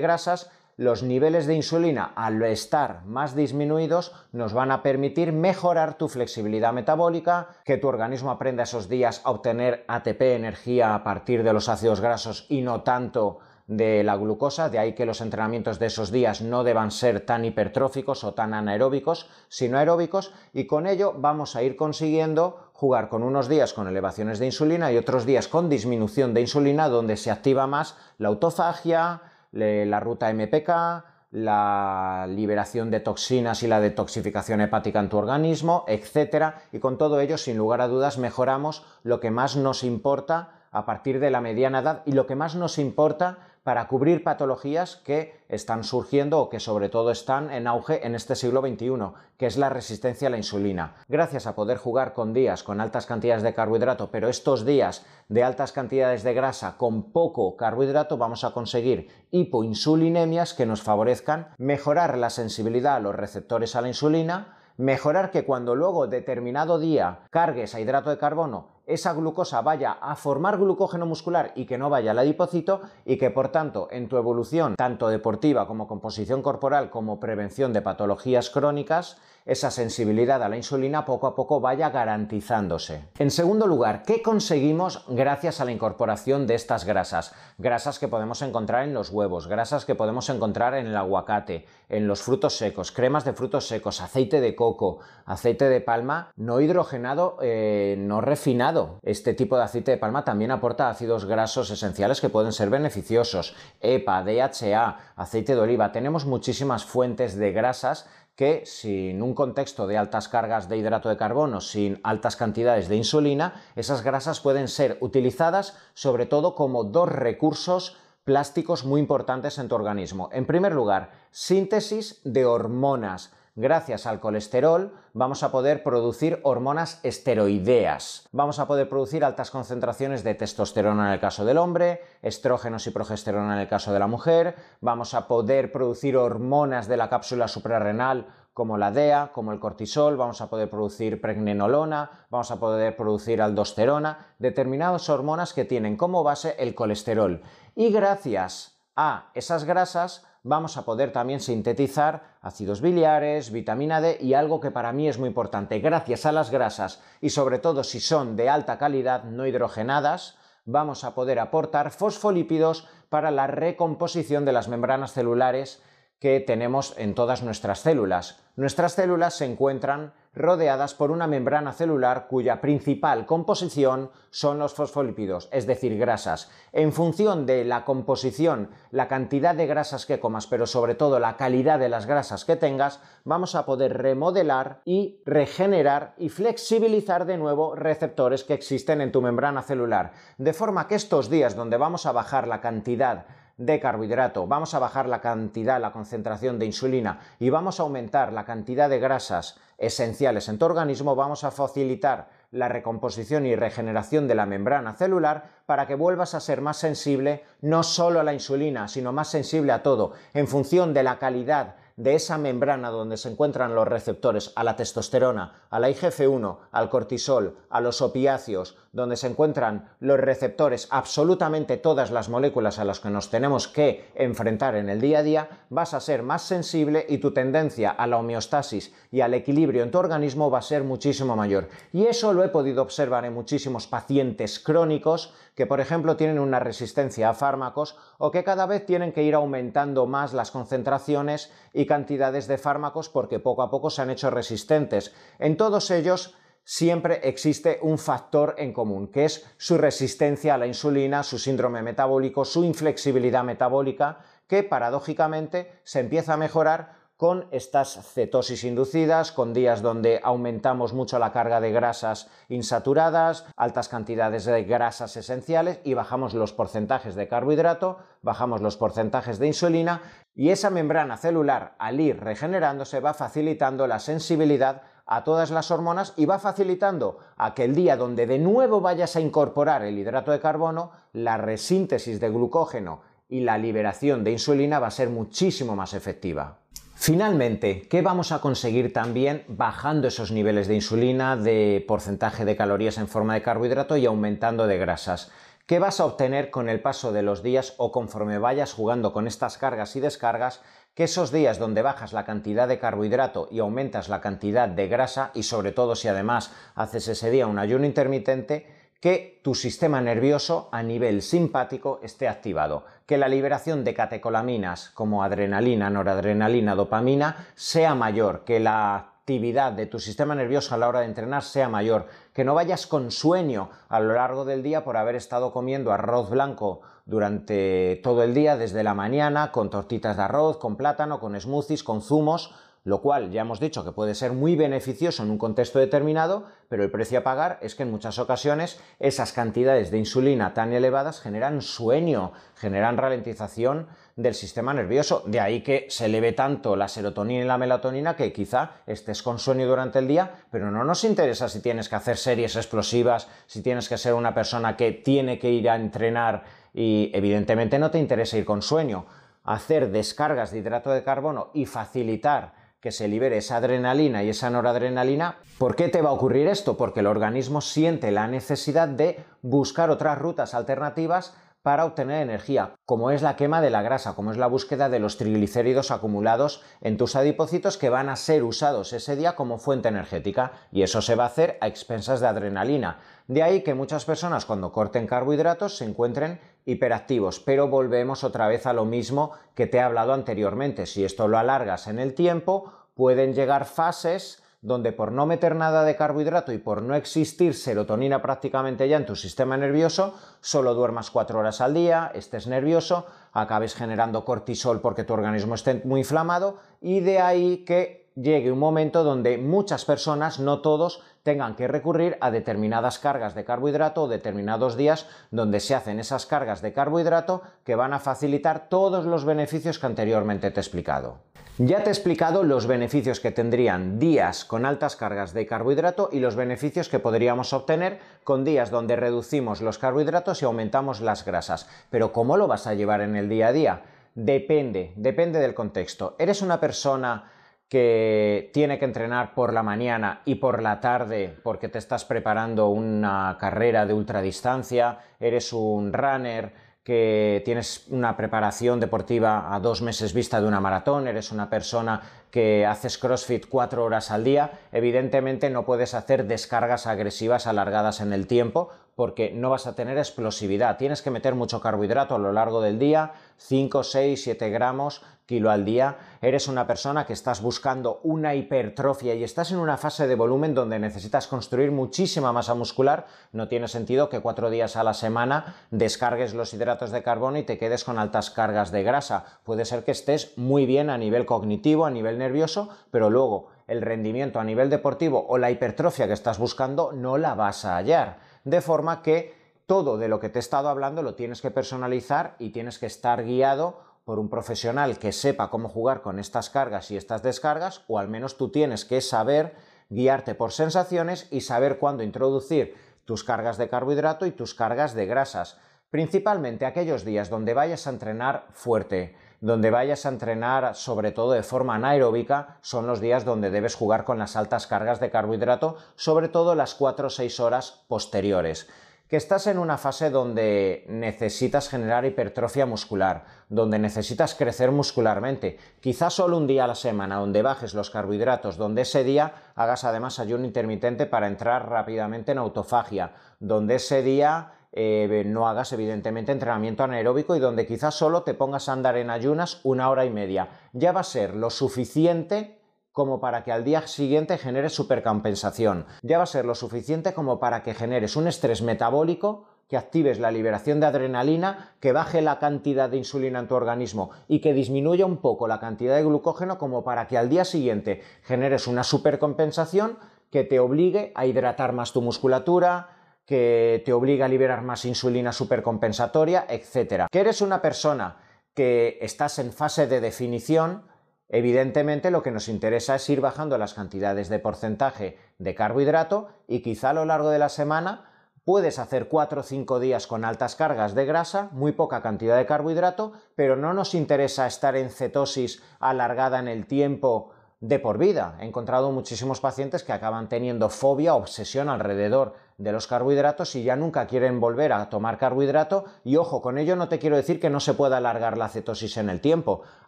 grasas, 0.00 0.50
los 0.80 1.02
niveles 1.02 1.46
de 1.46 1.54
insulina 1.54 2.12
al 2.16 2.42
estar 2.42 3.04
más 3.04 3.36
disminuidos 3.36 4.14
nos 4.32 4.54
van 4.54 4.70
a 4.70 4.82
permitir 4.82 5.30
mejorar 5.30 5.98
tu 5.98 6.08
flexibilidad 6.08 6.72
metabólica, 6.72 7.48
que 7.66 7.76
tu 7.76 7.86
organismo 7.86 8.30
aprenda 8.30 8.62
esos 8.62 8.88
días 8.88 9.20
a 9.24 9.30
obtener 9.30 9.84
ATP, 9.88 10.22
energía 10.22 10.94
a 10.94 11.04
partir 11.04 11.42
de 11.42 11.52
los 11.52 11.68
ácidos 11.68 12.00
grasos 12.00 12.46
y 12.48 12.62
no 12.62 12.80
tanto 12.80 13.40
de 13.70 14.02
la 14.02 14.16
glucosa, 14.16 14.68
de 14.68 14.80
ahí 14.80 14.94
que 14.94 15.06
los 15.06 15.20
entrenamientos 15.20 15.78
de 15.78 15.86
esos 15.86 16.10
días 16.10 16.42
no 16.42 16.64
deban 16.64 16.90
ser 16.90 17.20
tan 17.20 17.44
hipertróficos 17.44 18.24
o 18.24 18.34
tan 18.34 18.52
anaeróbicos, 18.52 19.30
sino 19.48 19.78
aeróbicos, 19.78 20.32
y 20.52 20.66
con 20.66 20.88
ello 20.88 21.14
vamos 21.16 21.54
a 21.54 21.62
ir 21.62 21.76
consiguiendo 21.76 22.72
jugar 22.72 23.08
con 23.08 23.22
unos 23.22 23.48
días 23.48 23.72
con 23.72 23.86
elevaciones 23.86 24.40
de 24.40 24.46
insulina 24.46 24.90
y 24.90 24.96
otros 24.96 25.24
días 25.24 25.46
con 25.46 25.68
disminución 25.68 26.34
de 26.34 26.40
insulina, 26.40 26.88
donde 26.88 27.16
se 27.16 27.30
activa 27.30 27.68
más 27.68 27.96
la 28.18 28.26
autofagia, 28.26 29.22
la 29.52 30.00
ruta 30.00 30.32
MPK, 30.34 31.04
la 31.30 32.26
liberación 32.28 32.90
de 32.90 32.98
toxinas 32.98 33.62
y 33.62 33.68
la 33.68 33.78
detoxificación 33.78 34.62
hepática 34.62 34.98
en 34.98 35.08
tu 35.08 35.16
organismo, 35.16 35.84
etc. 35.86 36.54
Y 36.72 36.80
con 36.80 36.98
todo 36.98 37.20
ello, 37.20 37.38
sin 37.38 37.56
lugar 37.56 37.82
a 37.82 37.86
dudas, 37.86 38.18
mejoramos 38.18 38.84
lo 39.04 39.20
que 39.20 39.30
más 39.30 39.54
nos 39.54 39.84
importa 39.84 40.54
a 40.72 40.86
partir 40.86 41.20
de 41.20 41.30
la 41.30 41.40
mediana 41.40 41.80
edad 41.80 42.02
y 42.04 42.12
lo 42.12 42.26
que 42.26 42.34
más 42.34 42.56
nos 42.56 42.78
importa 42.78 43.49
para 43.70 43.86
cubrir 43.86 44.24
patologías 44.24 44.96
que 44.96 45.44
están 45.48 45.84
surgiendo 45.84 46.40
o 46.40 46.48
que 46.50 46.58
sobre 46.58 46.88
todo 46.88 47.12
están 47.12 47.52
en 47.52 47.68
auge 47.68 48.04
en 48.04 48.16
este 48.16 48.34
siglo 48.34 48.62
XXI, 48.62 49.14
que 49.36 49.46
es 49.46 49.56
la 49.56 49.68
resistencia 49.68 50.26
a 50.26 50.30
la 50.32 50.38
insulina. 50.38 50.96
Gracias 51.08 51.46
a 51.46 51.54
poder 51.54 51.78
jugar 51.78 52.12
con 52.12 52.32
días 52.32 52.64
con 52.64 52.80
altas 52.80 53.06
cantidades 53.06 53.44
de 53.44 53.54
carbohidrato, 53.54 54.10
pero 54.10 54.28
estos 54.28 54.66
días 54.66 55.06
de 55.28 55.44
altas 55.44 55.70
cantidades 55.70 56.24
de 56.24 56.34
grasa 56.34 56.76
con 56.78 57.12
poco 57.12 57.56
carbohidrato, 57.56 58.18
vamos 58.18 58.42
a 58.42 58.50
conseguir 58.50 59.06
hipoinsulinemias 59.30 60.52
que 60.52 60.66
nos 60.66 60.82
favorezcan 60.82 61.50
mejorar 61.56 62.18
la 62.18 62.30
sensibilidad 62.30 62.96
a 62.96 63.00
los 63.00 63.14
receptores 63.14 63.76
a 63.76 63.82
la 63.82 63.86
insulina, 63.86 64.56
mejorar 64.78 65.30
que 65.30 65.44
cuando 65.44 65.76
luego 65.76 66.08
determinado 66.08 66.80
día 66.80 67.20
cargues 67.30 67.76
a 67.76 67.80
hidrato 67.80 68.10
de 68.10 68.18
carbono 68.18 68.79
esa 68.92 69.12
glucosa 69.12 69.62
vaya 69.62 69.92
a 69.92 70.16
formar 70.16 70.58
glucógeno 70.58 71.06
muscular 71.06 71.52
y 71.54 71.64
que 71.64 71.78
no 71.78 71.90
vaya 71.90 72.10
al 72.10 72.18
adipocito 72.18 72.82
y 73.04 73.16
que 73.16 73.30
por 73.30 73.48
tanto 73.48 73.88
en 73.90 74.08
tu 74.08 74.16
evolución 74.16 74.74
tanto 74.76 75.08
deportiva 75.08 75.66
como 75.66 75.86
composición 75.86 76.42
corporal 76.42 76.90
como 76.90 77.20
prevención 77.20 77.72
de 77.72 77.82
patologías 77.82 78.50
crónicas 78.50 79.16
esa 79.50 79.72
sensibilidad 79.72 80.40
a 80.44 80.48
la 80.48 80.56
insulina 80.56 81.04
poco 81.04 81.26
a 81.26 81.34
poco 81.34 81.60
vaya 81.60 81.90
garantizándose. 81.90 83.08
En 83.18 83.32
segundo 83.32 83.66
lugar, 83.66 84.04
¿qué 84.04 84.22
conseguimos 84.22 85.04
gracias 85.08 85.60
a 85.60 85.64
la 85.64 85.72
incorporación 85.72 86.46
de 86.46 86.54
estas 86.54 86.84
grasas? 86.84 87.34
Grasas 87.58 87.98
que 87.98 88.06
podemos 88.06 88.42
encontrar 88.42 88.84
en 88.84 88.94
los 88.94 89.10
huevos, 89.10 89.48
grasas 89.48 89.84
que 89.84 89.96
podemos 89.96 90.28
encontrar 90.28 90.74
en 90.74 90.86
el 90.86 90.96
aguacate, 90.96 91.66
en 91.88 92.06
los 92.06 92.22
frutos 92.22 92.56
secos, 92.58 92.92
cremas 92.92 93.24
de 93.24 93.32
frutos 93.32 93.66
secos, 93.66 94.00
aceite 94.00 94.40
de 94.40 94.54
coco, 94.54 95.00
aceite 95.26 95.68
de 95.68 95.80
palma 95.80 96.30
no 96.36 96.60
hidrogenado, 96.60 97.38
eh, 97.42 97.96
no 97.98 98.20
refinado. 98.20 99.00
Este 99.02 99.34
tipo 99.34 99.56
de 99.56 99.64
aceite 99.64 99.90
de 99.90 99.96
palma 99.96 100.24
también 100.24 100.52
aporta 100.52 100.88
ácidos 100.88 101.24
grasos 101.24 101.70
esenciales 101.70 102.20
que 102.20 102.28
pueden 102.28 102.52
ser 102.52 102.70
beneficiosos. 102.70 103.56
EPA, 103.80 104.22
DHA, 104.22 104.96
aceite 105.16 105.56
de 105.56 105.60
oliva. 105.60 105.90
Tenemos 105.90 106.24
muchísimas 106.24 106.84
fuentes 106.84 107.34
de 107.34 107.50
grasas 107.50 108.08
que 108.40 108.64
sin 108.64 109.20
un 109.20 109.34
contexto 109.34 109.86
de 109.86 109.98
altas 109.98 110.30
cargas 110.30 110.66
de 110.66 110.78
hidrato 110.78 111.10
de 111.10 111.18
carbono, 111.18 111.60
sin 111.60 112.00
altas 112.02 112.36
cantidades 112.36 112.88
de 112.88 112.96
insulina, 112.96 113.60
esas 113.76 114.00
grasas 114.00 114.40
pueden 114.40 114.66
ser 114.68 114.96
utilizadas 115.02 115.76
sobre 115.92 116.24
todo 116.24 116.54
como 116.54 116.84
dos 116.84 117.10
recursos 117.10 117.98
plásticos 118.24 118.86
muy 118.86 118.98
importantes 118.98 119.58
en 119.58 119.68
tu 119.68 119.74
organismo. 119.74 120.30
En 120.32 120.46
primer 120.46 120.72
lugar, 120.72 121.10
síntesis 121.30 122.22
de 122.24 122.46
hormonas 122.46 123.30
gracias 123.60 124.06
al 124.06 124.18
colesterol 124.18 124.92
vamos 125.12 125.42
a 125.42 125.52
poder 125.52 125.82
producir 125.82 126.40
hormonas 126.42 126.98
esteroideas. 127.02 128.28
Vamos 128.32 128.58
a 128.58 128.66
poder 128.66 128.88
producir 128.88 129.24
altas 129.24 129.50
concentraciones 129.50 130.24
de 130.24 130.34
testosterona 130.34 131.08
en 131.08 131.12
el 131.12 131.20
caso 131.20 131.44
del 131.44 131.58
hombre, 131.58 132.02
estrógenos 132.22 132.86
y 132.86 132.90
progesterona 132.90 133.54
en 133.54 133.60
el 133.60 133.68
caso 133.68 133.92
de 133.92 133.98
la 133.98 134.06
mujer, 134.06 134.56
vamos 134.80 135.14
a 135.14 135.28
poder 135.28 135.70
producir 135.70 136.16
hormonas 136.16 136.88
de 136.88 136.96
la 136.96 137.08
cápsula 137.08 137.46
suprarrenal 137.48 138.26
como 138.52 138.78
la 138.78 138.90
DEA, 138.90 139.30
como 139.32 139.52
el 139.52 139.60
cortisol, 139.60 140.16
vamos 140.16 140.40
a 140.40 140.50
poder 140.50 140.68
producir 140.68 141.20
pregnenolona, 141.20 142.26
vamos 142.30 142.50
a 142.50 142.58
poder 142.58 142.96
producir 142.96 143.40
aldosterona, 143.40 144.34
determinadas 144.38 145.08
hormonas 145.08 145.52
que 145.54 145.64
tienen 145.64 145.96
como 145.96 146.24
base 146.24 146.56
el 146.58 146.74
colesterol. 146.74 147.42
Y 147.76 147.90
gracias 147.90 148.80
a 148.96 149.30
esas 149.34 149.64
grasas 149.64 150.26
vamos 150.42 150.76
a 150.76 150.84
poder 150.84 151.12
también 151.12 151.40
sintetizar 151.40 152.36
ácidos 152.40 152.80
biliares, 152.80 153.52
vitamina 153.52 154.00
D 154.00 154.18
y 154.20 154.34
algo 154.34 154.60
que 154.60 154.70
para 154.70 154.92
mí 154.92 155.08
es 155.08 155.18
muy 155.18 155.28
importante, 155.28 155.80
gracias 155.80 156.26
a 156.26 156.32
las 156.32 156.50
grasas 156.50 157.02
y 157.20 157.30
sobre 157.30 157.58
todo 157.58 157.84
si 157.84 158.00
son 158.00 158.36
de 158.36 158.48
alta 158.48 158.78
calidad 158.78 159.24
no 159.24 159.46
hidrogenadas, 159.46 160.38
vamos 160.64 161.04
a 161.04 161.14
poder 161.14 161.38
aportar 161.38 161.90
fosfolípidos 161.90 162.86
para 163.08 163.30
la 163.30 163.46
recomposición 163.46 164.44
de 164.44 164.52
las 164.52 164.68
membranas 164.68 165.12
celulares 165.12 165.82
que 166.20 166.40
tenemos 166.40 166.94
en 166.98 167.14
todas 167.14 167.42
nuestras 167.42 167.80
células. 167.80 168.38
Nuestras 168.56 168.92
células 168.92 169.34
se 169.34 169.46
encuentran 169.46 170.12
rodeadas 170.32 170.94
por 170.94 171.10
una 171.10 171.26
membrana 171.26 171.72
celular 171.72 172.26
cuya 172.28 172.60
principal 172.60 173.26
composición 173.26 174.10
son 174.30 174.60
los 174.60 174.74
fosfolípidos, 174.74 175.48
es 175.50 175.66
decir, 175.66 175.98
grasas. 175.98 176.50
En 176.72 176.92
función 176.92 177.46
de 177.46 177.64
la 177.64 177.84
composición, 177.84 178.70
la 178.92 179.08
cantidad 179.08 179.56
de 179.56 179.66
grasas 179.66 180.06
que 180.06 180.20
comas, 180.20 180.46
pero 180.46 180.66
sobre 180.66 180.94
todo 180.94 181.18
la 181.18 181.36
calidad 181.36 181.80
de 181.80 181.88
las 181.88 182.06
grasas 182.06 182.44
que 182.44 182.54
tengas, 182.54 183.00
vamos 183.24 183.56
a 183.56 183.66
poder 183.66 183.98
remodelar 183.98 184.82
y 184.84 185.20
regenerar 185.26 186.14
y 186.16 186.28
flexibilizar 186.28 187.24
de 187.24 187.36
nuevo 187.36 187.74
receptores 187.74 188.44
que 188.44 188.54
existen 188.54 189.00
en 189.00 189.10
tu 189.10 189.20
membrana 189.20 189.62
celular. 189.62 190.12
De 190.38 190.52
forma 190.52 190.86
que 190.86 190.94
estos 190.94 191.28
días 191.28 191.56
donde 191.56 191.76
vamos 191.76 192.06
a 192.06 192.12
bajar 192.12 192.46
la 192.46 192.60
cantidad 192.60 193.26
de 193.60 193.78
carbohidrato, 193.78 194.46
vamos 194.46 194.72
a 194.72 194.78
bajar 194.78 195.06
la 195.06 195.20
cantidad, 195.20 195.78
la 195.78 195.92
concentración 195.92 196.58
de 196.58 196.64
insulina 196.64 197.20
y 197.38 197.50
vamos 197.50 197.78
a 197.78 197.82
aumentar 197.82 198.32
la 198.32 198.46
cantidad 198.46 198.88
de 198.88 198.98
grasas 198.98 199.58
esenciales 199.80 200.48
en 200.48 200.58
tu 200.58 200.66
organismo, 200.66 201.16
vamos 201.16 201.42
a 201.42 201.50
facilitar 201.50 202.28
la 202.52 202.68
recomposición 202.68 203.46
y 203.46 203.56
regeneración 203.56 204.28
de 204.28 204.34
la 204.34 204.44
membrana 204.44 204.92
celular 204.94 205.44
para 205.66 205.86
que 205.86 205.94
vuelvas 205.94 206.34
a 206.34 206.40
ser 206.40 206.60
más 206.60 206.76
sensible 206.76 207.44
no 207.62 207.82
solo 207.82 208.20
a 208.20 208.24
la 208.24 208.34
insulina, 208.34 208.88
sino 208.88 209.12
más 209.12 209.28
sensible 209.28 209.72
a 209.72 209.82
todo, 209.82 210.12
en 210.34 210.46
función 210.46 210.92
de 210.92 211.02
la 211.02 211.18
calidad 211.18 211.76
de 212.00 212.14
esa 212.14 212.38
membrana 212.38 212.88
donde 212.88 213.18
se 213.18 213.28
encuentran 213.28 213.74
los 213.74 213.86
receptores 213.86 214.52
a 214.56 214.64
la 214.64 214.74
testosterona, 214.74 215.66
a 215.68 215.78
la 215.78 215.90
IGF-1, 215.90 216.56
al 216.72 216.88
cortisol, 216.88 217.58
a 217.68 217.82
los 217.82 218.00
opiáceos, 218.00 218.78
donde 218.92 219.18
se 219.18 219.26
encuentran 219.26 219.90
los 220.00 220.18
receptores, 220.18 220.88
absolutamente 220.90 221.76
todas 221.76 222.10
las 222.10 222.30
moléculas 222.30 222.78
a 222.78 222.86
las 222.86 223.00
que 223.00 223.10
nos 223.10 223.28
tenemos 223.28 223.68
que 223.68 224.10
enfrentar 224.14 224.76
en 224.76 224.88
el 224.88 225.00
día 225.02 225.18
a 225.18 225.22
día, 225.22 225.48
vas 225.68 225.92
a 225.92 226.00
ser 226.00 226.22
más 226.22 226.40
sensible 226.40 227.04
y 227.06 227.18
tu 227.18 227.32
tendencia 227.32 227.90
a 227.90 228.06
la 228.06 228.16
homeostasis 228.16 228.94
y 229.12 229.20
al 229.20 229.34
equilibrio 229.34 229.82
en 229.82 229.90
tu 229.90 229.98
organismo 229.98 230.50
va 230.50 230.60
a 230.60 230.62
ser 230.62 230.84
muchísimo 230.84 231.36
mayor. 231.36 231.68
Y 231.92 232.06
eso 232.06 232.32
lo 232.32 232.42
he 232.42 232.48
podido 232.48 232.82
observar 232.82 233.26
en 233.26 233.34
muchísimos 233.34 233.86
pacientes 233.86 234.58
crónicos 234.58 235.34
que, 235.60 235.66
por 235.66 235.80
ejemplo, 235.80 236.16
tienen 236.16 236.38
una 236.38 236.58
resistencia 236.58 237.28
a 237.28 237.34
fármacos 237.34 237.94
o 238.16 238.30
que 238.30 238.44
cada 238.44 238.64
vez 238.64 238.86
tienen 238.86 239.12
que 239.12 239.24
ir 239.24 239.34
aumentando 239.34 240.06
más 240.06 240.32
las 240.32 240.50
concentraciones 240.50 241.52
y 241.74 241.84
cantidades 241.84 242.46
de 242.46 242.56
fármacos 242.56 243.10
porque 243.10 243.40
poco 243.40 243.60
a 243.60 243.70
poco 243.70 243.90
se 243.90 244.00
han 244.00 244.08
hecho 244.08 244.30
resistentes. 244.30 245.14
En 245.38 245.58
todos 245.58 245.90
ellos 245.90 246.34
siempre 246.64 247.20
existe 247.24 247.78
un 247.82 247.98
factor 247.98 248.54
en 248.56 248.72
común, 248.72 249.08
que 249.08 249.26
es 249.26 249.46
su 249.58 249.76
resistencia 249.76 250.54
a 250.54 250.56
la 250.56 250.66
insulina, 250.66 251.22
su 251.22 251.38
síndrome 251.38 251.82
metabólico, 251.82 252.46
su 252.46 252.64
inflexibilidad 252.64 253.44
metabólica, 253.44 254.20
que 254.46 254.62
paradójicamente 254.62 255.80
se 255.84 256.00
empieza 256.00 256.32
a 256.32 256.38
mejorar 256.38 256.99
con 257.20 257.44
estas 257.50 258.02
cetosis 258.14 258.64
inducidas, 258.64 259.30
con 259.30 259.52
días 259.52 259.82
donde 259.82 260.20
aumentamos 260.22 260.94
mucho 260.94 261.18
la 261.18 261.32
carga 261.32 261.60
de 261.60 261.70
grasas 261.70 262.30
insaturadas, 262.48 263.44
altas 263.56 263.90
cantidades 263.90 264.46
de 264.46 264.64
grasas 264.64 265.18
esenciales 265.18 265.80
y 265.84 265.92
bajamos 265.92 266.32
los 266.32 266.54
porcentajes 266.54 267.14
de 267.16 267.28
carbohidrato, 267.28 267.98
bajamos 268.22 268.62
los 268.62 268.78
porcentajes 268.78 269.38
de 269.38 269.48
insulina 269.48 270.00
y 270.34 270.48
esa 270.48 270.70
membrana 270.70 271.18
celular 271.18 271.74
al 271.78 272.00
ir 272.00 272.18
regenerándose 272.18 273.00
va 273.00 273.12
facilitando 273.12 273.86
la 273.86 273.98
sensibilidad 273.98 274.80
a 275.04 275.22
todas 275.22 275.50
las 275.50 275.70
hormonas 275.70 276.14
y 276.16 276.24
va 276.24 276.38
facilitando 276.38 277.18
aquel 277.36 277.74
día 277.74 277.98
donde 277.98 278.26
de 278.26 278.38
nuevo 278.38 278.80
vayas 278.80 279.14
a 279.16 279.20
incorporar 279.20 279.82
el 279.84 279.98
hidrato 279.98 280.32
de 280.32 280.40
carbono, 280.40 280.92
la 281.12 281.36
resíntesis 281.36 282.18
de 282.18 282.30
glucógeno 282.30 283.02
y 283.28 283.40
la 283.40 283.58
liberación 283.58 284.24
de 284.24 284.32
insulina 284.32 284.78
va 284.78 284.86
a 284.86 284.90
ser 284.90 285.10
muchísimo 285.10 285.76
más 285.76 285.92
efectiva. 285.92 286.60
Finalmente, 287.02 287.88
¿qué 287.88 288.02
vamos 288.02 288.30
a 288.30 288.42
conseguir 288.42 288.92
también 288.92 289.42
bajando 289.48 290.08
esos 290.08 290.32
niveles 290.32 290.68
de 290.68 290.74
insulina, 290.74 291.34
de 291.34 291.82
porcentaje 291.88 292.44
de 292.44 292.56
calorías 292.56 292.98
en 292.98 293.08
forma 293.08 293.32
de 293.32 293.40
carbohidrato 293.40 293.96
y 293.96 294.04
aumentando 294.04 294.66
de 294.66 294.76
grasas? 294.76 295.30
¿Qué 295.64 295.78
vas 295.78 295.98
a 295.98 296.04
obtener 296.04 296.50
con 296.50 296.68
el 296.68 296.82
paso 296.82 297.10
de 297.10 297.22
los 297.22 297.42
días 297.42 297.72
o 297.78 297.90
conforme 297.90 298.36
vayas 298.36 298.74
jugando 298.74 299.14
con 299.14 299.26
estas 299.26 299.56
cargas 299.56 299.96
y 299.96 300.00
descargas? 300.00 300.60
Que 300.94 301.04
esos 301.04 301.32
días 301.32 301.58
donde 301.58 301.80
bajas 301.80 302.12
la 302.12 302.26
cantidad 302.26 302.68
de 302.68 302.78
carbohidrato 302.78 303.48
y 303.50 303.60
aumentas 303.60 304.10
la 304.10 304.20
cantidad 304.20 304.68
de 304.68 304.86
grasa 304.86 305.30
y 305.32 305.44
sobre 305.44 305.72
todo 305.72 305.96
si 305.96 306.08
además 306.08 306.52
haces 306.74 307.08
ese 307.08 307.30
día 307.30 307.46
un 307.46 307.58
ayuno 307.58 307.86
intermitente, 307.86 308.66
que 309.00 309.40
tu 309.42 309.54
sistema 309.54 310.00
nervioso 310.02 310.68
a 310.72 310.82
nivel 310.82 311.22
simpático 311.22 312.00
esté 312.02 312.28
activado, 312.28 312.84
que 313.06 313.16
la 313.16 313.28
liberación 313.28 313.82
de 313.82 313.94
catecolaminas 313.94 314.90
como 314.90 315.24
adrenalina, 315.24 315.88
noradrenalina, 315.88 316.74
dopamina 316.74 317.48
sea 317.54 317.94
mayor, 317.94 318.44
que 318.44 318.60
la 318.60 318.96
actividad 318.96 319.72
de 319.72 319.86
tu 319.86 319.98
sistema 319.98 320.34
nervioso 320.34 320.74
a 320.74 320.78
la 320.78 320.88
hora 320.88 321.00
de 321.00 321.06
entrenar 321.06 321.42
sea 321.42 321.68
mayor, 321.68 322.08
que 322.34 322.44
no 322.44 322.54
vayas 322.54 322.86
con 322.86 323.10
sueño 323.10 323.70
a 323.88 324.00
lo 324.00 324.14
largo 324.14 324.44
del 324.44 324.62
día 324.62 324.84
por 324.84 324.98
haber 324.98 325.14
estado 325.14 325.52
comiendo 325.52 325.92
arroz 325.92 326.28
blanco 326.28 326.82
durante 327.06 328.00
todo 328.02 328.22
el 328.22 328.34
día, 328.34 328.56
desde 328.56 328.82
la 328.82 328.94
mañana, 328.94 329.50
con 329.50 329.70
tortitas 329.70 330.16
de 330.16 330.24
arroz, 330.24 330.58
con 330.58 330.76
plátano, 330.76 331.20
con 331.20 331.40
smoothies, 331.40 331.82
con 331.82 332.02
zumos, 332.02 332.54
lo 332.84 333.02
cual 333.02 333.30
ya 333.30 333.42
hemos 333.42 333.60
dicho 333.60 333.84
que 333.84 333.92
puede 333.92 334.14
ser 334.14 334.32
muy 334.32 334.56
beneficioso 334.56 335.22
en 335.22 335.30
un 335.30 335.38
contexto 335.38 335.78
determinado, 335.78 336.46
pero 336.68 336.82
el 336.82 336.90
precio 336.90 337.18
a 337.18 337.22
pagar 337.22 337.58
es 337.60 337.74
que 337.74 337.82
en 337.82 337.90
muchas 337.90 338.18
ocasiones 338.18 338.80
esas 338.98 339.32
cantidades 339.32 339.90
de 339.90 339.98
insulina 339.98 340.54
tan 340.54 340.72
elevadas 340.72 341.20
generan 341.20 341.60
sueño, 341.60 342.32
generan 342.56 342.96
ralentización 342.96 343.88
del 344.16 344.34
sistema 344.34 344.72
nervioso, 344.72 345.22
de 345.26 345.40
ahí 345.40 345.62
que 345.62 345.86
se 345.90 346.06
eleve 346.06 346.32
tanto 346.32 346.76
la 346.76 346.88
serotonina 346.88 347.44
y 347.44 347.46
la 347.46 347.58
melatonina 347.58 348.16
que 348.16 348.32
quizá 348.32 348.72
estés 348.86 349.22
con 349.22 349.38
sueño 349.38 349.66
durante 349.66 349.98
el 349.98 350.08
día, 350.08 350.30
pero 350.50 350.70
no 350.70 350.84
nos 350.84 351.04
interesa 351.04 351.48
si 351.48 351.60
tienes 351.60 351.88
que 351.88 351.96
hacer 351.96 352.16
series 352.16 352.56
explosivas, 352.56 353.28
si 353.46 353.62
tienes 353.62 353.88
que 353.88 353.98
ser 353.98 354.14
una 354.14 354.34
persona 354.34 354.76
que 354.76 354.92
tiene 354.92 355.38
que 355.38 355.50
ir 355.50 355.68
a 355.68 355.76
entrenar 355.76 356.44
y 356.72 357.10
evidentemente 357.14 357.78
no 357.78 357.90
te 357.90 357.98
interesa 357.98 358.38
ir 358.38 358.44
con 358.44 358.62
sueño. 358.62 359.06
Hacer 359.42 359.90
descargas 359.90 360.50
de 360.50 360.58
hidrato 360.58 360.90
de 360.90 361.02
carbono 361.02 361.50
y 361.54 361.66
facilitar 361.66 362.59
que 362.80 362.92
se 362.92 363.08
libere 363.08 363.36
esa 363.36 363.56
adrenalina 363.56 364.22
y 364.22 364.30
esa 364.30 364.50
noradrenalina. 364.50 365.38
¿Por 365.58 365.76
qué 365.76 365.88
te 365.88 366.00
va 366.00 366.10
a 366.10 366.14
ocurrir 366.14 366.46
esto? 366.48 366.76
Porque 366.76 367.00
el 367.00 367.06
organismo 367.06 367.60
siente 367.60 368.10
la 368.10 368.26
necesidad 368.26 368.88
de 368.88 369.22
buscar 369.42 369.90
otras 369.90 370.18
rutas 370.18 370.54
alternativas 370.54 371.34
para 371.62 371.84
obtener 371.84 372.22
energía, 372.22 372.76
como 372.86 373.10
es 373.10 373.20
la 373.20 373.36
quema 373.36 373.60
de 373.60 373.68
la 373.68 373.82
grasa, 373.82 374.14
como 374.14 374.32
es 374.32 374.38
la 374.38 374.46
búsqueda 374.46 374.88
de 374.88 374.98
los 374.98 375.18
triglicéridos 375.18 375.90
acumulados 375.90 376.62
en 376.80 376.96
tus 376.96 377.16
adipocitos 377.16 377.76
que 377.76 377.90
van 377.90 378.08
a 378.08 378.16
ser 378.16 378.44
usados 378.44 378.94
ese 378.94 379.14
día 379.14 379.34
como 379.36 379.58
fuente 379.58 379.88
energética 379.88 380.52
y 380.72 380.82
eso 380.82 381.02
se 381.02 381.16
va 381.16 381.24
a 381.24 381.26
hacer 381.26 381.58
a 381.60 381.68
expensas 381.68 382.20
de 382.20 382.28
adrenalina. 382.28 383.00
De 383.28 383.42
ahí 383.42 383.62
que 383.62 383.74
muchas 383.74 384.06
personas 384.06 384.46
cuando 384.46 384.72
corten 384.72 385.06
carbohidratos 385.06 385.76
se 385.76 385.84
encuentren 385.84 386.40
hiperactivos, 386.64 387.40
pero 387.40 387.68
volvemos 387.68 388.24
otra 388.24 388.48
vez 388.48 388.66
a 388.66 388.72
lo 388.72 388.84
mismo 388.84 389.32
que 389.54 389.66
te 389.66 389.78
he 389.78 389.80
hablado 389.80 390.12
anteriormente. 390.12 390.86
Si 390.86 391.04
esto 391.04 391.28
lo 391.28 391.38
alargas 391.38 391.86
en 391.86 391.98
el 391.98 392.14
tiempo, 392.14 392.72
pueden 392.94 393.34
llegar 393.34 393.64
fases 393.64 394.42
donde 394.62 394.92
por 394.92 395.10
no 395.10 395.24
meter 395.24 395.56
nada 395.56 395.84
de 395.84 395.96
carbohidrato 395.96 396.52
y 396.52 396.58
por 396.58 396.82
no 396.82 396.94
existir 396.94 397.54
serotonina 397.54 398.20
prácticamente 398.20 398.88
ya 398.88 398.98
en 398.98 399.06
tu 399.06 399.16
sistema 399.16 399.56
nervioso, 399.56 400.14
solo 400.40 400.74
duermas 400.74 401.10
cuatro 401.10 401.38
horas 401.38 401.62
al 401.62 401.72
día, 401.72 402.12
estés 402.14 402.46
nervioso, 402.46 403.06
acabes 403.32 403.74
generando 403.74 404.24
cortisol 404.24 404.80
porque 404.80 405.04
tu 405.04 405.14
organismo 405.14 405.54
esté 405.54 405.80
muy 405.84 406.00
inflamado 406.00 406.58
y 406.82 407.00
de 407.00 407.20
ahí 407.20 407.64
que 407.64 407.99
llegue 408.14 408.52
un 408.52 408.58
momento 408.58 409.04
donde 409.04 409.38
muchas 409.38 409.84
personas, 409.84 410.40
no 410.40 410.60
todos, 410.60 411.02
tengan 411.22 411.54
que 411.54 411.68
recurrir 411.68 412.16
a 412.20 412.30
determinadas 412.30 412.98
cargas 412.98 413.34
de 413.34 413.44
carbohidrato 413.44 414.04
o 414.04 414.08
determinados 414.08 414.76
días 414.76 415.06
donde 415.30 415.60
se 415.60 415.74
hacen 415.74 416.00
esas 416.00 416.26
cargas 416.26 416.62
de 416.62 416.72
carbohidrato 416.72 417.42
que 417.64 417.74
van 417.74 417.92
a 417.92 418.00
facilitar 418.00 418.68
todos 418.68 419.04
los 419.04 419.24
beneficios 419.24 419.78
que 419.78 419.86
anteriormente 419.86 420.50
te 420.50 420.60
he 420.60 420.62
explicado. 420.62 421.18
Ya 421.58 421.82
te 421.82 421.90
he 421.90 421.92
explicado 421.92 422.42
los 422.42 422.66
beneficios 422.66 423.20
que 423.20 423.32
tendrían 423.32 423.98
días 423.98 424.46
con 424.46 424.64
altas 424.64 424.96
cargas 424.96 425.34
de 425.34 425.46
carbohidrato 425.46 426.08
y 426.10 426.20
los 426.20 426.34
beneficios 426.34 426.88
que 426.88 427.00
podríamos 427.00 427.52
obtener 427.52 427.98
con 428.24 428.44
días 428.44 428.70
donde 428.70 428.96
reducimos 428.96 429.60
los 429.60 429.76
carbohidratos 429.76 430.40
y 430.40 430.46
aumentamos 430.46 431.02
las 431.02 431.22
grasas. 431.22 431.68
Pero 431.90 432.14
¿cómo 432.14 432.38
lo 432.38 432.46
vas 432.46 432.66
a 432.66 432.72
llevar 432.72 433.02
en 433.02 433.14
el 433.14 433.28
día 433.28 433.48
a 433.48 433.52
día? 433.52 433.82
Depende, 434.14 434.94
depende 434.96 435.38
del 435.38 435.52
contexto. 435.52 436.16
¿Eres 436.18 436.40
una 436.40 436.60
persona 436.60 437.30
que 437.70 438.50
tiene 438.52 438.80
que 438.80 438.84
entrenar 438.84 439.32
por 439.32 439.54
la 439.54 439.62
mañana 439.62 440.22
y 440.24 440.34
por 440.34 440.60
la 440.60 440.80
tarde 440.80 441.36
porque 441.44 441.68
te 441.68 441.78
estás 441.78 442.04
preparando 442.04 442.68
una 442.68 443.38
carrera 443.40 443.86
de 443.86 443.94
ultradistancia? 443.94 444.98
¿Eres 445.20 445.52
un 445.52 445.92
runner? 445.92 446.70
que 446.82 447.42
tienes 447.44 447.86
una 447.90 448.16
preparación 448.16 448.80
deportiva 448.80 449.54
a 449.54 449.60
dos 449.60 449.82
meses 449.82 450.14
vista 450.14 450.40
de 450.40 450.48
una 450.48 450.60
maratón, 450.60 451.08
eres 451.08 451.30
una 451.30 451.50
persona 451.50 452.00
que 452.30 452.64
haces 452.64 452.96
CrossFit 452.96 453.46
cuatro 453.48 453.84
horas 453.84 454.10
al 454.10 454.24
día, 454.24 454.52
evidentemente 454.72 455.50
no 455.50 455.66
puedes 455.66 455.94
hacer 455.94 456.26
descargas 456.26 456.86
agresivas 456.86 457.46
alargadas 457.46 458.00
en 458.00 458.12
el 458.12 458.26
tiempo 458.26 458.70
porque 458.94 459.32
no 459.32 459.50
vas 459.50 459.66
a 459.66 459.74
tener 459.74 459.98
explosividad. 459.98 460.76
Tienes 460.76 461.02
que 461.02 461.10
meter 461.10 461.34
mucho 461.34 461.60
carbohidrato 461.60 462.14
a 462.14 462.18
lo 462.18 462.32
largo 462.32 462.60
del 462.60 462.78
día, 462.78 463.12
5, 463.36 463.82
6, 463.82 464.22
7 464.22 464.50
gramos 464.50 465.02
kilo 465.30 465.52
al 465.52 465.64
día. 465.64 465.96
Eres 466.20 466.48
una 466.48 466.66
persona 466.66 467.06
que 467.06 467.12
estás 467.12 467.40
buscando 467.40 468.00
una 468.02 468.34
hipertrofia 468.34 469.14
y 469.14 469.22
estás 469.22 469.52
en 469.52 469.58
una 469.58 469.76
fase 469.76 470.08
de 470.08 470.16
volumen 470.16 470.56
donde 470.56 470.80
necesitas 470.80 471.28
construir 471.28 471.70
muchísima 471.70 472.32
masa 472.32 472.54
muscular. 472.54 473.06
No 473.30 473.46
tiene 473.46 473.68
sentido 473.68 474.08
que 474.08 474.18
cuatro 474.18 474.50
días 474.50 474.74
a 474.74 474.82
la 474.82 474.92
semana 474.92 475.54
descargues 475.70 476.34
los 476.34 476.52
hidratos 476.52 476.90
de 476.90 477.04
carbono 477.04 477.38
y 477.38 477.44
te 477.44 477.58
quedes 477.58 477.84
con 477.84 478.00
altas 478.00 478.32
cargas 478.32 478.72
de 478.72 478.82
grasa. 478.82 479.24
Puede 479.44 479.64
ser 479.66 479.84
que 479.84 479.92
estés 479.92 480.36
muy 480.36 480.66
bien 480.66 480.90
a 480.90 480.98
nivel 480.98 481.26
cognitivo, 481.26 481.86
a 481.86 481.90
nivel 481.90 482.18
nervioso, 482.18 482.68
pero 482.90 483.08
luego 483.08 483.50
el 483.68 483.82
rendimiento 483.82 484.40
a 484.40 484.44
nivel 484.44 484.68
deportivo 484.68 485.26
o 485.28 485.38
la 485.38 485.52
hipertrofia 485.52 486.08
que 486.08 486.12
estás 486.12 486.40
buscando 486.40 486.90
no 486.90 487.18
la 487.18 487.36
vas 487.36 487.64
a 487.64 487.76
hallar 487.76 488.29
de 488.44 488.60
forma 488.60 489.02
que 489.02 489.34
todo 489.66 489.98
de 489.98 490.08
lo 490.08 490.20
que 490.20 490.28
te 490.28 490.38
he 490.38 490.40
estado 490.40 490.68
hablando 490.68 491.02
lo 491.02 491.14
tienes 491.14 491.40
que 491.40 491.50
personalizar 491.50 492.34
y 492.38 492.50
tienes 492.50 492.78
que 492.78 492.86
estar 492.86 493.24
guiado 493.24 493.80
por 494.04 494.18
un 494.18 494.28
profesional 494.28 494.98
que 494.98 495.12
sepa 495.12 495.50
cómo 495.50 495.68
jugar 495.68 496.02
con 496.02 496.18
estas 496.18 496.50
cargas 496.50 496.90
y 496.90 496.96
estas 496.96 497.22
descargas, 497.22 497.84
o 497.86 497.98
al 497.98 498.08
menos 498.08 498.36
tú 498.36 498.50
tienes 498.50 498.84
que 498.84 499.00
saber 499.00 499.54
guiarte 499.88 500.34
por 500.34 500.52
sensaciones 500.52 501.28
y 501.30 501.42
saber 501.42 501.78
cuándo 501.78 502.02
introducir 502.02 502.74
tus 503.04 503.24
cargas 503.24 503.58
de 503.58 503.68
carbohidrato 503.68 504.26
y 504.26 504.32
tus 504.32 504.54
cargas 504.54 504.94
de 504.94 505.06
grasas, 505.06 505.58
principalmente 505.90 506.66
aquellos 506.66 507.04
días 507.04 507.30
donde 507.30 507.54
vayas 507.54 507.86
a 507.86 507.90
entrenar 507.90 508.46
fuerte, 508.52 509.14
donde 509.40 509.70
vayas 509.70 510.04
a 510.04 510.10
entrenar 510.10 510.74
sobre 510.74 511.12
todo 511.12 511.32
de 511.32 511.42
forma 511.42 511.74
anaeróbica, 511.74 512.58
son 512.60 512.86
los 512.86 513.00
días 513.00 513.24
donde 513.24 513.50
debes 513.50 513.74
jugar 513.74 514.04
con 514.04 514.18
las 514.18 514.36
altas 514.36 514.66
cargas 514.66 515.00
de 515.00 515.10
carbohidrato, 515.10 515.76
sobre 515.96 516.28
todo 516.28 516.54
las 516.54 516.74
4 516.74 517.06
o 517.06 517.10
6 517.10 517.40
horas 517.40 517.84
posteriores. 517.88 518.68
Que 519.08 519.16
estás 519.16 519.48
en 519.48 519.58
una 519.58 519.76
fase 519.76 520.08
donde 520.08 520.84
necesitas 520.88 521.68
generar 521.68 522.04
hipertrofia 522.04 522.64
muscular, 522.64 523.24
donde 523.48 523.80
necesitas 523.80 524.36
crecer 524.36 524.70
muscularmente, 524.70 525.58
quizás 525.80 526.14
solo 526.14 526.36
un 526.36 526.46
día 526.46 526.62
a 526.62 526.68
la 526.68 526.76
semana, 526.76 527.16
donde 527.16 527.42
bajes 527.42 527.74
los 527.74 527.90
carbohidratos, 527.90 528.56
donde 528.56 528.82
ese 528.82 529.02
día 529.02 529.34
hagas 529.56 529.82
además 529.82 530.20
ayuno 530.20 530.44
intermitente 530.44 531.06
para 531.06 531.26
entrar 531.26 531.68
rápidamente 531.68 532.30
en 532.30 532.38
autofagia, 532.38 533.14
donde 533.40 533.76
ese 533.76 534.02
día 534.02 534.52
eh, 534.72 535.24
no 535.26 535.48
hagas 535.48 535.72
evidentemente 535.72 536.32
entrenamiento 536.32 536.84
anaeróbico 536.84 537.34
y 537.34 537.40
donde 537.40 537.66
quizás 537.66 537.94
solo 537.94 538.22
te 538.22 538.34
pongas 538.34 538.68
a 538.68 538.72
andar 538.72 538.96
en 538.96 539.10
ayunas 539.10 539.60
una 539.64 539.90
hora 539.90 540.04
y 540.04 540.10
media. 540.10 540.48
Ya 540.72 540.92
va 540.92 541.00
a 541.00 541.04
ser 541.04 541.34
lo 541.34 541.50
suficiente 541.50 542.60
como 542.92 543.20
para 543.20 543.44
que 543.44 543.52
al 543.52 543.64
día 543.64 543.86
siguiente 543.86 544.38
generes 544.38 544.72
supercompensación. 544.72 545.86
Ya 546.02 546.18
va 546.18 546.24
a 546.24 546.26
ser 546.26 546.44
lo 546.44 546.54
suficiente 546.54 547.14
como 547.14 547.38
para 547.38 547.62
que 547.62 547.74
generes 547.74 548.16
un 548.16 548.26
estrés 548.26 548.62
metabólico 548.62 549.46
que 549.68 549.76
actives 549.76 550.18
la 550.18 550.32
liberación 550.32 550.80
de 550.80 550.86
adrenalina, 550.86 551.76
que 551.78 551.92
baje 551.92 552.22
la 552.22 552.40
cantidad 552.40 552.90
de 552.90 552.96
insulina 552.96 553.38
en 553.38 553.46
tu 553.46 553.54
organismo 553.54 554.10
y 554.26 554.40
que 554.40 554.52
disminuya 554.52 555.06
un 555.06 555.18
poco 555.18 555.46
la 555.46 555.60
cantidad 555.60 555.94
de 555.94 556.02
glucógeno 556.02 556.58
como 556.58 556.82
para 556.82 557.06
que 557.06 557.16
al 557.16 557.28
día 557.28 557.44
siguiente 557.44 558.02
generes 558.22 558.66
una 558.66 558.82
supercompensación 558.82 559.96
que 560.30 560.42
te 560.42 560.58
obligue 560.58 561.12
a 561.14 561.26
hidratar 561.26 561.72
más 561.72 561.92
tu 561.92 562.02
musculatura, 562.02 562.99
que 563.30 563.80
te 563.84 563.92
obliga 563.92 564.24
a 564.24 564.28
liberar 564.28 564.62
más 564.62 564.84
insulina 564.84 565.32
supercompensatoria, 565.32 566.46
etc. 566.48 567.06
Que 567.08 567.20
eres 567.20 567.42
una 567.42 567.62
persona 567.62 568.16
que 568.54 568.98
estás 569.02 569.38
en 569.38 569.52
fase 569.52 569.86
de 569.86 570.00
definición, 570.00 570.82
evidentemente 571.28 572.10
lo 572.10 572.24
que 572.24 572.32
nos 572.32 572.48
interesa 572.48 572.96
es 572.96 573.08
ir 573.08 573.20
bajando 573.20 573.56
las 573.56 573.74
cantidades 573.74 574.30
de 574.30 574.40
porcentaje 574.40 575.16
de 575.38 575.54
carbohidrato 575.54 576.26
y 576.48 576.58
quizá 576.60 576.90
a 576.90 576.94
lo 576.94 577.04
largo 577.04 577.30
de 577.30 577.38
la 577.38 577.50
semana 577.50 578.08
Puedes 578.42 578.78
hacer 578.80 579.06
4 579.06 579.42
o 579.42 579.44
5 579.44 579.78
días 579.78 580.08
con 580.08 580.24
altas 580.24 580.56
cargas 580.56 580.94
de 580.94 581.04
grasa, 581.04 581.50
muy 581.52 581.70
poca 581.70 582.02
cantidad 582.02 582.36
de 582.38 582.46
carbohidrato, 582.46 583.12
pero 583.36 583.54
no 583.54 583.74
nos 583.74 583.94
interesa 583.94 584.46
estar 584.46 584.74
en 584.74 584.90
cetosis 584.90 585.62
alargada 585.78 586.40
en 586.40 586.48
el 586.48 586.66
tiempo 586.66 587.30
de 587.60 587.78
por 587.78 587.98
vida. 587.98 588.38
He 588.40 588.46
encontrado 588.46 588.90
muchísimos 588.90 589.40
pacientes 589.40 589.84
que 589.84 589.92
acaban 589.92 590.28
teniendo 590.28 590.70
fobia, 590.70 591.14
obsesión 591.14 591.68
alrededor 591.68 592.34
de 592.60 592.72
los 592.72 592.86
carbohidratos 592.86 593.56
y 593.56 593.62
ya 593.62 593.74
nunca 593.74 594.06
quieren 594.06 594.38
volver 594.38 594.74
a 594.74 594.90
tomar 594.90 595.16
carbohidrato 595.16 595.86
y 596.04 596.16
ojo, 596.16 596.42
con 596.42 596.58
ello 596.58 596.76
no 596.76 596.88
te 596.88 596.98
quiero 596.98 597.16
decir 597.16 597.40
que 597.40 597.48
no 597.48 597.58
se 597.58 597.72
pueda 597.72 597.96
alargar 597.96 598.36
la 598.36 598.50
cetosis 598.50 598.98
en 598.98 599.08
el 599.08 599.22
tiempo. 599.22 599.62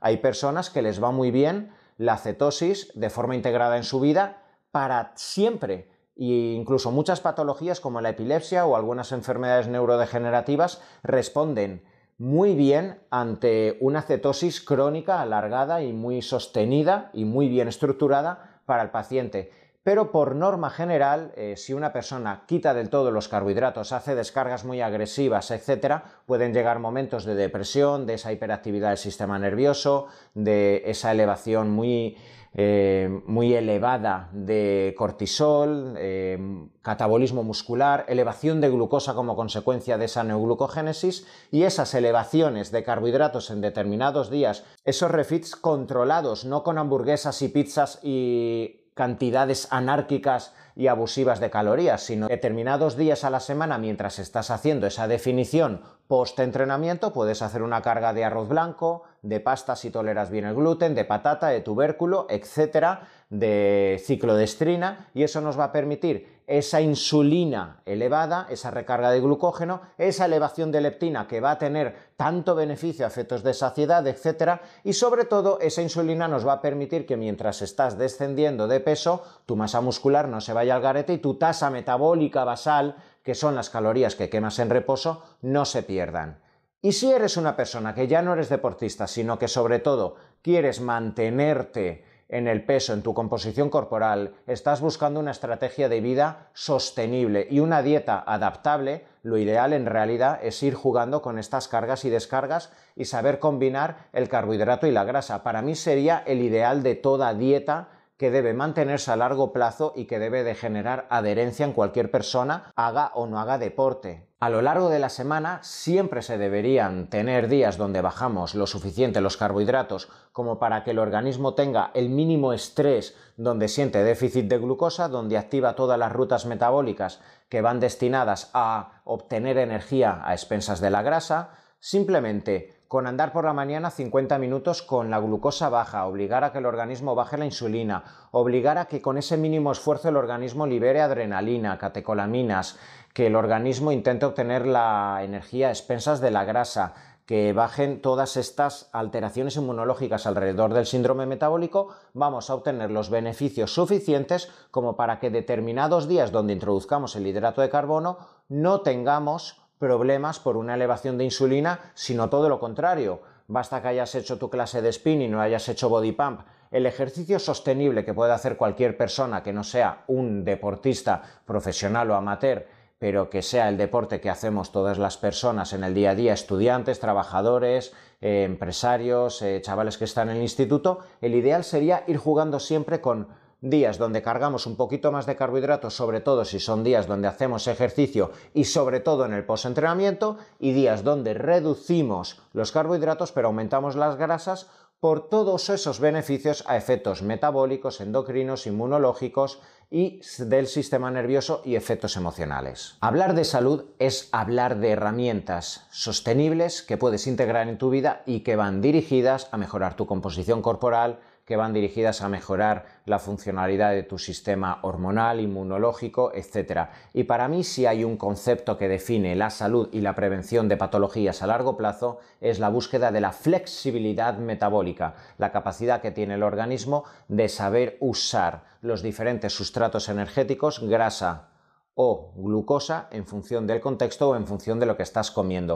Hay 0.00 0.16
personas 0.16 0.70
que 0.70 0.80
les 0.80 1.02
va 1.02 1.11
muy 1.11 1.30
bien 1.30 1.72
la 1.98 2.16
cetosis 2.16 2.90
de 2.94 3.11
forma 3.11 3.37
integrada 3.37 3.76
en 3.76 3.85
su 3.85 4.00
vida 4.00 4.42
para 4.70 5.12
siempre 5.16 5.90
e 6.16 6.54
incluso 6.56 6.90
muchas 6.90 7.20
patologías 7.20 7.78
como 7.78 8.00
la 8.00 8.08
epilepsia 8.08 8.64
o 8.64 8.74
algunas 8.74 9.12
enfermedades 9.12 9.68
neurodegenerativas 9.68 10.80
responden 11.02 11.85
muy 12.16 12.54
bien 12.54 13.00
ante 13.11 13.76
una 13.80 14.00
cetosis 14.00 14.62
crónica 14.62 15.20
alargada 15.20 15.82
y 15.82 15.92
muy 15.92 16.22
sostenida 16.22 17.11
y 17.12 17.26
muy 17.26 17.48
bien 17.48 17.68
estructurada 17.68 18.61
para 18.64 18.82
el 18.82 18.90
paciente. 18.90 19.50
Pero 19.82 20.12
por 20.12 20.36
norma 20.36 20.70
general, 20.70 21.32
eh, 21.36 21.54
si 21.56 21.72
una 21.72 21.92
persona 21.92 22.44
quita 22.46 22.72
del 22.72 22.88
todo 22.88 23.10
los 23.10 23.28
carbohidratos, 23.28 23.92
hace 23.92 24.14
descargas 24.14 24.64
muy 24.64 24.80
agresivas, 24.80 25.50
etc., 25.50 26.02
pueden 26.24 26.54
llegar 26.54 26.78
momentos 26.78 27.24
de 27.24 27.34
depresión, 27.34 28.06
de 28.06 28.14
esa 28.14 28.32
hiperactividad 28.32 28.90
del 28.90 28.98
sistema 28.98 29.38
nervioso, 29.38 30.06
de 30.34 30.82
esa 30.86 31.10
elevación 31.10 31.70
muy 31.70 32.16
eh, 32.54 33.08
muy 33.24 33.54
elevada 33.54 34.28
de 34.32 34.94
cortisol, 34.98 35.94
eh, 35.96 36.38
catabolismo 36.82 37.42
muscular, 37.42 38.04
elevación 38.08 38.60
de 38.60 38.68
glucosa 38.68 39.14
como 39.14 39.36
consecuencia 39.36 39.96
de 39.96 40.04
esa 40.04 40.22
neoglucogénesis 40.22 41.26
y 41.50 41.62
esas 41.62 41.94
elevaciones 41.94 42.70
de 42.70 42.84
carbohidratos 42.84 43.50
en 43.50 43.62
determinados 43.62 44.28
días, 44.28 44.64
esos 44.84 45.10
refits 45.10 45.56
controlados, 45.56 46.44
no 46.44 46.62
con 46.62 46.76
hamburguesas 46.76 47.40
y 47.40 47.48
pizzas 47.48 47.98
y 48.02 48.81
cantidades 48.94 49.68
anárquicas 49.70 50.55
y 50.76 50.87
abusivas 50.87 51.40
de 51.40 51.50
calorías, 51.50 52.02
sino 52.02 52.28
determinados 52.28 52.96
días 52.96 53.24
a 53.24 53.30
la 53.30 53.40
semana 53.40 53.78
mientras 53.78 54.18
estás 54.18 54.50
haciendo 54.50 54.87
esa 54.87 55.08
definición 55.08 55.82
post-entrenamiento, 56.08 57.12
puedes 57.12 57.42
hacer 57.42 57.62
una 57.62 57.80
carga 57.80 58.12
de 58.12 58.24
arroz 58.24 58.48
blanco, 58.48 59.04
de 59.22 59.40
pasta 59.40 59.76
si 59.76 59.90
toleras 59.90 60.30
bien 60.30 60.44
el 60.44 60.54
gluten, 60.54 60.94
de 60.94 61.04
patata, 61.04 61.48
de 61.48 61.61
tubérculo, 61.61 62.26
etcétera, 62.28 63.08
de 63.30 64.02
ciclodestrina, 64.04 65.08
y 65.14 65.22
eso 65.22 65.40
nos 65.40 65.58
va 65.58 65.64
a 65.64 65.72
permitir 65.72 66.42
esa 66.46 66.82
insulina 66.82 67.80
elevada, 67.87 68.46
esa 68.50 68.70
recarga 68.70 69.11
de 69.11 69.20
glucógeno, 69.20 69.80
esa 69.96 70.26
elevación 70.26 70.70
de 70.70 70.82
leptina 70.82 71.26
que 71.26 71.40
va 71.40 71.52
a 71.52 71.58
tener 71.58 72.12
tanto 72.16 72.54
beneficio 72.54 73.06
a 73.06 73.08
efectos 73.08 73.42
de 73.42 73.54
saciedad, 73.54 74.06
etcétera, 74.06 74.61
y 74.85 74.92
sobre 74.92 75.24
todo 75.24 75.61
esa 75.61 75.80
insulina 75.80 76.28
nos 76.28 76.46
va 76.46 76.54
a 76.54 76.61
permitir 76.61 77.06
que 77.06 77.16
mientras 77.16 77.62
estás 77.62 77.96
descendiendo 77.96 78.68
de 78.68 78.80
peso, 78.80 79.22
tu 79.46 79.56
masa 79.56 79.80
muscular 79.80 80.28
no 80.28 80.42
se 80.42 80.52
vaya 80.62 80.77
al 80.77 80.83
garete 80.83 81.14
y 81.14 81.18
tu 81.18 81.35
tasa 81.35 81.70
metabólica 81.70 82.44
basal, 82.44 82.94
que 83.25 83.35
son 83.35 83.57
las 83.57 83.68
calorías 83.68 84.14
que 84.14 84.31
quemas 84.31 84.61
en 84.61 84.70
reposo, 84.70 85.25
no 85.42 85.64
se 85.64 85.83
pierdan. 85.83 86.38
Y 86.81 86.92
si 86.92 87.11
eres 87.11 87.37
una 87.37 87.57
persona 87.57 87.96
que 87.96 88.07
ya 88.07 88.22
no 88.22 88.33
eres 88.33 88.48
deportista, 88.48 89.09
sino 89.09 89.40
que 89.40 89.48
sobre 89.48 89.81
todo 89.81 90.14
quieres 90.40 90.81
mantenerte 90.81 92.05
en 92.29 92.46
el 92.46 92.64
peso, 92.64 92.92
en 92.92 93.03
tu 93.03 93.12
composición 93.12 93.70
corporal, 93.70 94.35
estás 94.46 94.81
buscando 94.81 95.18
una 95.18 95.33
estrategia 95.33 95.88
de 95.88 96.01
vida 96.01 96.51
sostenible 96.55 97.48
y 97.51 97.59
una 97.59 97.83
dieta 97.83 98.22
adaptable, 98.25 99.05
lo 99.25 99.38
ideal 99.38 99.72
en 99.72 99.87
realidad 99.87 100.38
es 100.44 100.62
ir 100.62 100.75
jugando 100.75 101.22
con 101.22 101.40
estas 101.40 101.66
cargas 101.66 102.05
y 102.05 102.11
descargas 102.11 102.72
y 102.94 103.07
saber 103.07 103.40
combinar 103.40 104.09
el 104.12 104.29
carbohidrato 104.29 104.87
y 104.87 104.92
la 104.92 105.03
grasa. 105.03 105.42
Para 105.42 105.61
mí 105.61 105.75
sería 105.75 106.22
el 106.25 106.40
ideal 106.40 106.85
de 106.85 106.94
toda 106.94 107.35
dieta 107.35 107.88
que 108.22 108.30
debe 108.30 108.54
mantenerse 108.54 109.11
a 109.11 109.16
largo 109.16 109.52
plazo 109.52 109.92
y 109.96 110.04
que 110.04 110.20
debe 110.20 110.44
de 110.44 110.54
generar 110.54 111.08
adherencia 111.11 111.66
en 111.66 111.72
cualquier 111.72 112.08
persona, 112.08 112.70
haga 112.76 113.11
o 113.16 113.26
no 113.26 113.40
haga 113.40 113.58
deporte. 113.58 114.28
A 114.38 114.48
lo 114.48 114.62
largo 114.62 114.90
de 114.90 115.00
la 115.00 115.08
semana 115.08 115.58
siempre 115.64 116.22
se 116.22 116.38
deberían 116.38 117.08
tener 117.11 117.48
días 117.48 117.78
donde 117.78 118.00
bajamos 118.00 118.54
lo 118.54 118.68
suficiente 118.68 119.20
los 119.20 119.37
carbohidratos 119.37 120.08
como 120.30 120.61
para 120.61 120.85
que 120.85 120.92
el 120.92 121.00
organismo 121.00 121.54
tenga 121.54 121.90
el 121.94 122.11
mínimo 122.11 122.52
estrés 122.52 123.16
donde 123.37 123.66
siente 123.66 124.04
déficit 124.04 124.46
de 124.46 124.58
glucosa, 124.58 125.08
donde 125.08 125.37
activa 125.37 125.74
todas 125.74 125.98
las 125.98 126.12
rutas 126.12 126.46
metabólicas 126.46 127.18
que 127.48 127.61
van 127.61 127.80
destinadas 127.80 128.50
a 128.54 129.02
obtener 129.02 129.58
energía 129.58 130.22
a 130.22 130.32
expensas 130.32 130.80
de 130.80 130.90
la 130.90 131.02
grasa, 131.02 131.54
simplemente 131.80 132.72
con 132.92 133.07
andar 133.07 133.33
por 133.33 133.46
la 133.46 133.55
mañana 133.55 133.90
50 133.90 134.37
minutos 134.37 134.83
con 134.83 135.09
la 135.09 135.18
glucosa 135.18 135.70
baja, 135.70 136.05
obligar 136.05 136.44
a 136.44 136.52
que 136.52 136.59
el 136.59 136.66
organismo 136.66 137.14
baje 137.14 137.38
la 137.38 137.46
insulina, 137.46 138.05
obligar 138.33 138.76
a 138.76 138.85
que 138.85 139.00
con 139.00 139.16
ese 139.16 139.38
mínimo 139.38 139.72
esfuerzo 139.72 140.11
el 140.11 140.16
organismo 140.18 140.66
libere 140.66 141.00
adrenalina, 141.00 141.78
catecolaminas, 141.78 142.78
que 143.14 143.28
el 143.28 143.37
organismo 143.37 143.92
intente 143.92 144.26
obtener 144.26 144.66
la 144.66 145.20
energía 145.22 145.68
a 145.68 145.70
expensas 145.70 146.20
de 146.20 146.33
la 146.33 146.44
grasa, 146.44 146.92
que 147.24 147.55
bajen 147.55 148.02
todas 148.02 148.37
estas 148.37 148.90
alteraciones 148.92 149.57
inmunológicas 149.57 150.26
alrededor 150.26 150.74
del 150.74 150.85
síndrome 150.85 151.24
metabólico, 151.24 151.94
vamos 152.12 152.50
a 152.50 152.55
obtener 152.57 152.90
los 152.90 153.09
beneficios 153.09 153.72
suficientes 153.72 154.50
como 154.70 154.96
para 154.96 155.18
que 155.18 155.31
determinados 155.31 156.09
días 156.09 156.31
donde 156.31 156.52
introduzcamos 156.52 157.16
el 157.16 157.26
hidrato 157.26 157.62
de 157.62 157.70
carbono 157.70 158.18
no 158.50 158.83
tengamos 158.83 159.62
problemas 159.82 160.38
por 160.38 160.56
una 160.56 160.74
elevación 160.74 161.18
de 161.18 161.24
insulina, 161.24 161.90
sino 161.94 162.30
todo 162.30 162.48
lo 162.48 162.60
contrario. 162.60 163.20
Basta 163.48 163.82
que 163.82 163.88
hayas 163.88 164.14
hecho 164.14 164.38
tu 164.38 164.48
clase 164.48 164.80
de 164.80 164.92
spinning 164.92 165.34
o 165.34 165.40
hayas 165.40 165.68
hecho 165.68 165.88
body 165.88 166.12
pump. 166.12 166.42
El 166.70 166.86
ejercicio 166.86 167.40
sostenible 167.40 168.04
que 168.04 168.14
puede 168.14 168.32
hacer 168.32 168.56
cualquier 168.56 168.96
persona 168.96 169.42
que 169.42 169.52
no 169.52 169.64
sea 169.64 170.04
un 170.06 170.44
deportista 170.44 171.20
profesional 171.44 172.08
o 172.12 172.14
amateur, 172.14 172.64
pero 173.00 173.28
que 173.28 173.42
sea 173.42 173.68
el 173.68 173.76
deporte 173.76 174.20
que 174.20 174.30
hacemos 174.30 174.70
todas 174.70 174.98
las 174.98 175.16
personas 175.16 175.72
en 175.72 175.82
el 175.82 175.94
día 175.94 176.10
a 176.10 176.14
día, 176.14 176.32
estudiantes, 176.32 177.00
trabajadores, 177.00 177.92
eh, 178.20 178.44
empresarios, 178.44 179.42
eh, 179.42 179.60
chavales 179.62 179.98
que 179.98 180.04
están 180.04 180.30
en 180.30 180.36
el 180.36 180.42
instituto, 180.42 181.00
el 181.20 181.34
ideal 181.34 181.64
sería 181.64 182.04
ir 182.06 182.18
jugando 182.18 182.60
siempre 182.60 183.00
con 183.00 183.26
días 183.62 183.96
donde 183.96 184.20
cargamos 184.20 184.66
un 184.66 184.77
poquito 184.77 185.11
más 185.11 185.25
de 185.25 185.37
carbohidratos, 185.37 185.94
sobre 185.94 186.20
todo 186.20 186.44
si 186.44 186.61
son 186.61 186.85
días 186.85 187.07
donde 187.07 187.29
hacemos 187.29 187.66
ejercicio 187.68 188.33
y 188.53 188.64
sobre 188.64 189.01
todo 189.01 189.25
en 189.25 189.33
el 189.33 189.46
postentrenamiento, 189.46 190.37
y 190.59 190.72
días 190.72 191.05
donde 191.05 191.33
reducimos 191.33 192.42
los 192.53 192.72
carbohidratos 192.72 193.33
pero 193.33 193.48
aumentamos 193.48 193.96
las 193.96 194.16
grasas 194.16 194.68
por 195.03 195.29
todos 195.29 195.68
esos 195.68 195.98
beneficios 195.98 196.62
a 196.68 196.77
efectos 196.77 197.22
metabólicos, 197.22 198.01
endocrinos, 198.01 198.68
inmunológicos 198.68 199.61
y 199.90 200.20
del 200.38 200.68
sistema 200.68 201.11
nervioso 201.11 201.61
y 201.64 201.75
efectos 201.75 202.16
emocionales. 202.16 202.98
Hablar 203.01 203.35
de 203.35 203.44
salud 203.44 203.85
es 203.98 204.29
hablar 204.31 204.79
de 204.79 204.90
herramientas 204.90 205.88
sostenibles 205.90 206.83
que 206.83 206.98
puedes 206.98 207.27
integrar 207.27 207.68
en 207.68 207.79
tu 207.79 207.90
vida 207.90 208.22
y 208.27 208.40
que 208.40 208.55
van 208.55 208.81
dirigidas 208.81 209.48
a 209.51 209.57
mejorar 209.57 209.96
tu 209.96 210.07
composición 210.07 210.62
corporal, 210.62 211.18
que 211.44 211.57
van 211.57 211.72
dirigidas 211.72 212.22
a 212.22 212.28
mejorar 212.28 212.87
la 213.05 213.18
funcionalidad 213.18 213.90
de 213.90 214.02
tu 214.02 214.18
sistema 214.18 214.78
hormonal, 214.83 215.40
inmunológico, 215.40 216.33
etc. 216.35 216.88
Y 217.12 217.24
para 217.24 217.48
mí 217.48 217.64
si 217.64 217.87
hay 217.87 218.05
un 218.05 218.16
concepto 218.16 218.78
que 218.78 218.88
define 218.88 219.35
la 219.35 219.50
salud 219.50 219.88
y 219.92 220.00
la 220.00 220.14
prevención 220.14 220.68
de 220.68 220.76
patologías 220.76 221.42
a 221.42 221.46
largo 221.46 221.76
plazo 221.76 222.18
es 222.40 222.59
la 222.59 222.68
búsqueda 222.68 223.11
de 223.11 223.20
la 223.20 223.33
flexibilidad 223.33 224.38
metabólica, 224.38 225.14
la 225.38 225.52
capacidad 225.52 226.00
que 226.00 226.12
tiene 226.12 226.35
el 226.35 226.42
organismo 226.42 227.05
de 227.28 227.48
saber 227.48 227.96
usar 228.00 228.64
los 228.81 229.02
diferentes 229.02 229.52
sustratos 229.52 230.09
energéticos, 230.09 230.81
grasa, 230.81 231.48
o 231.94 232.33
glucosa 232.37 233.09
en 233.11 233.26
función 233.26 233.66
del 233.66 233.81
contexto 233.81 234.31
o 234.31 234.37
en 234.37 234.46
función 234.46 234.81
de 234.81 234.87
lo 234.87 234.96
que 234.96 235.02
estás 235.02 235.31
comiendo. 235.31 235.70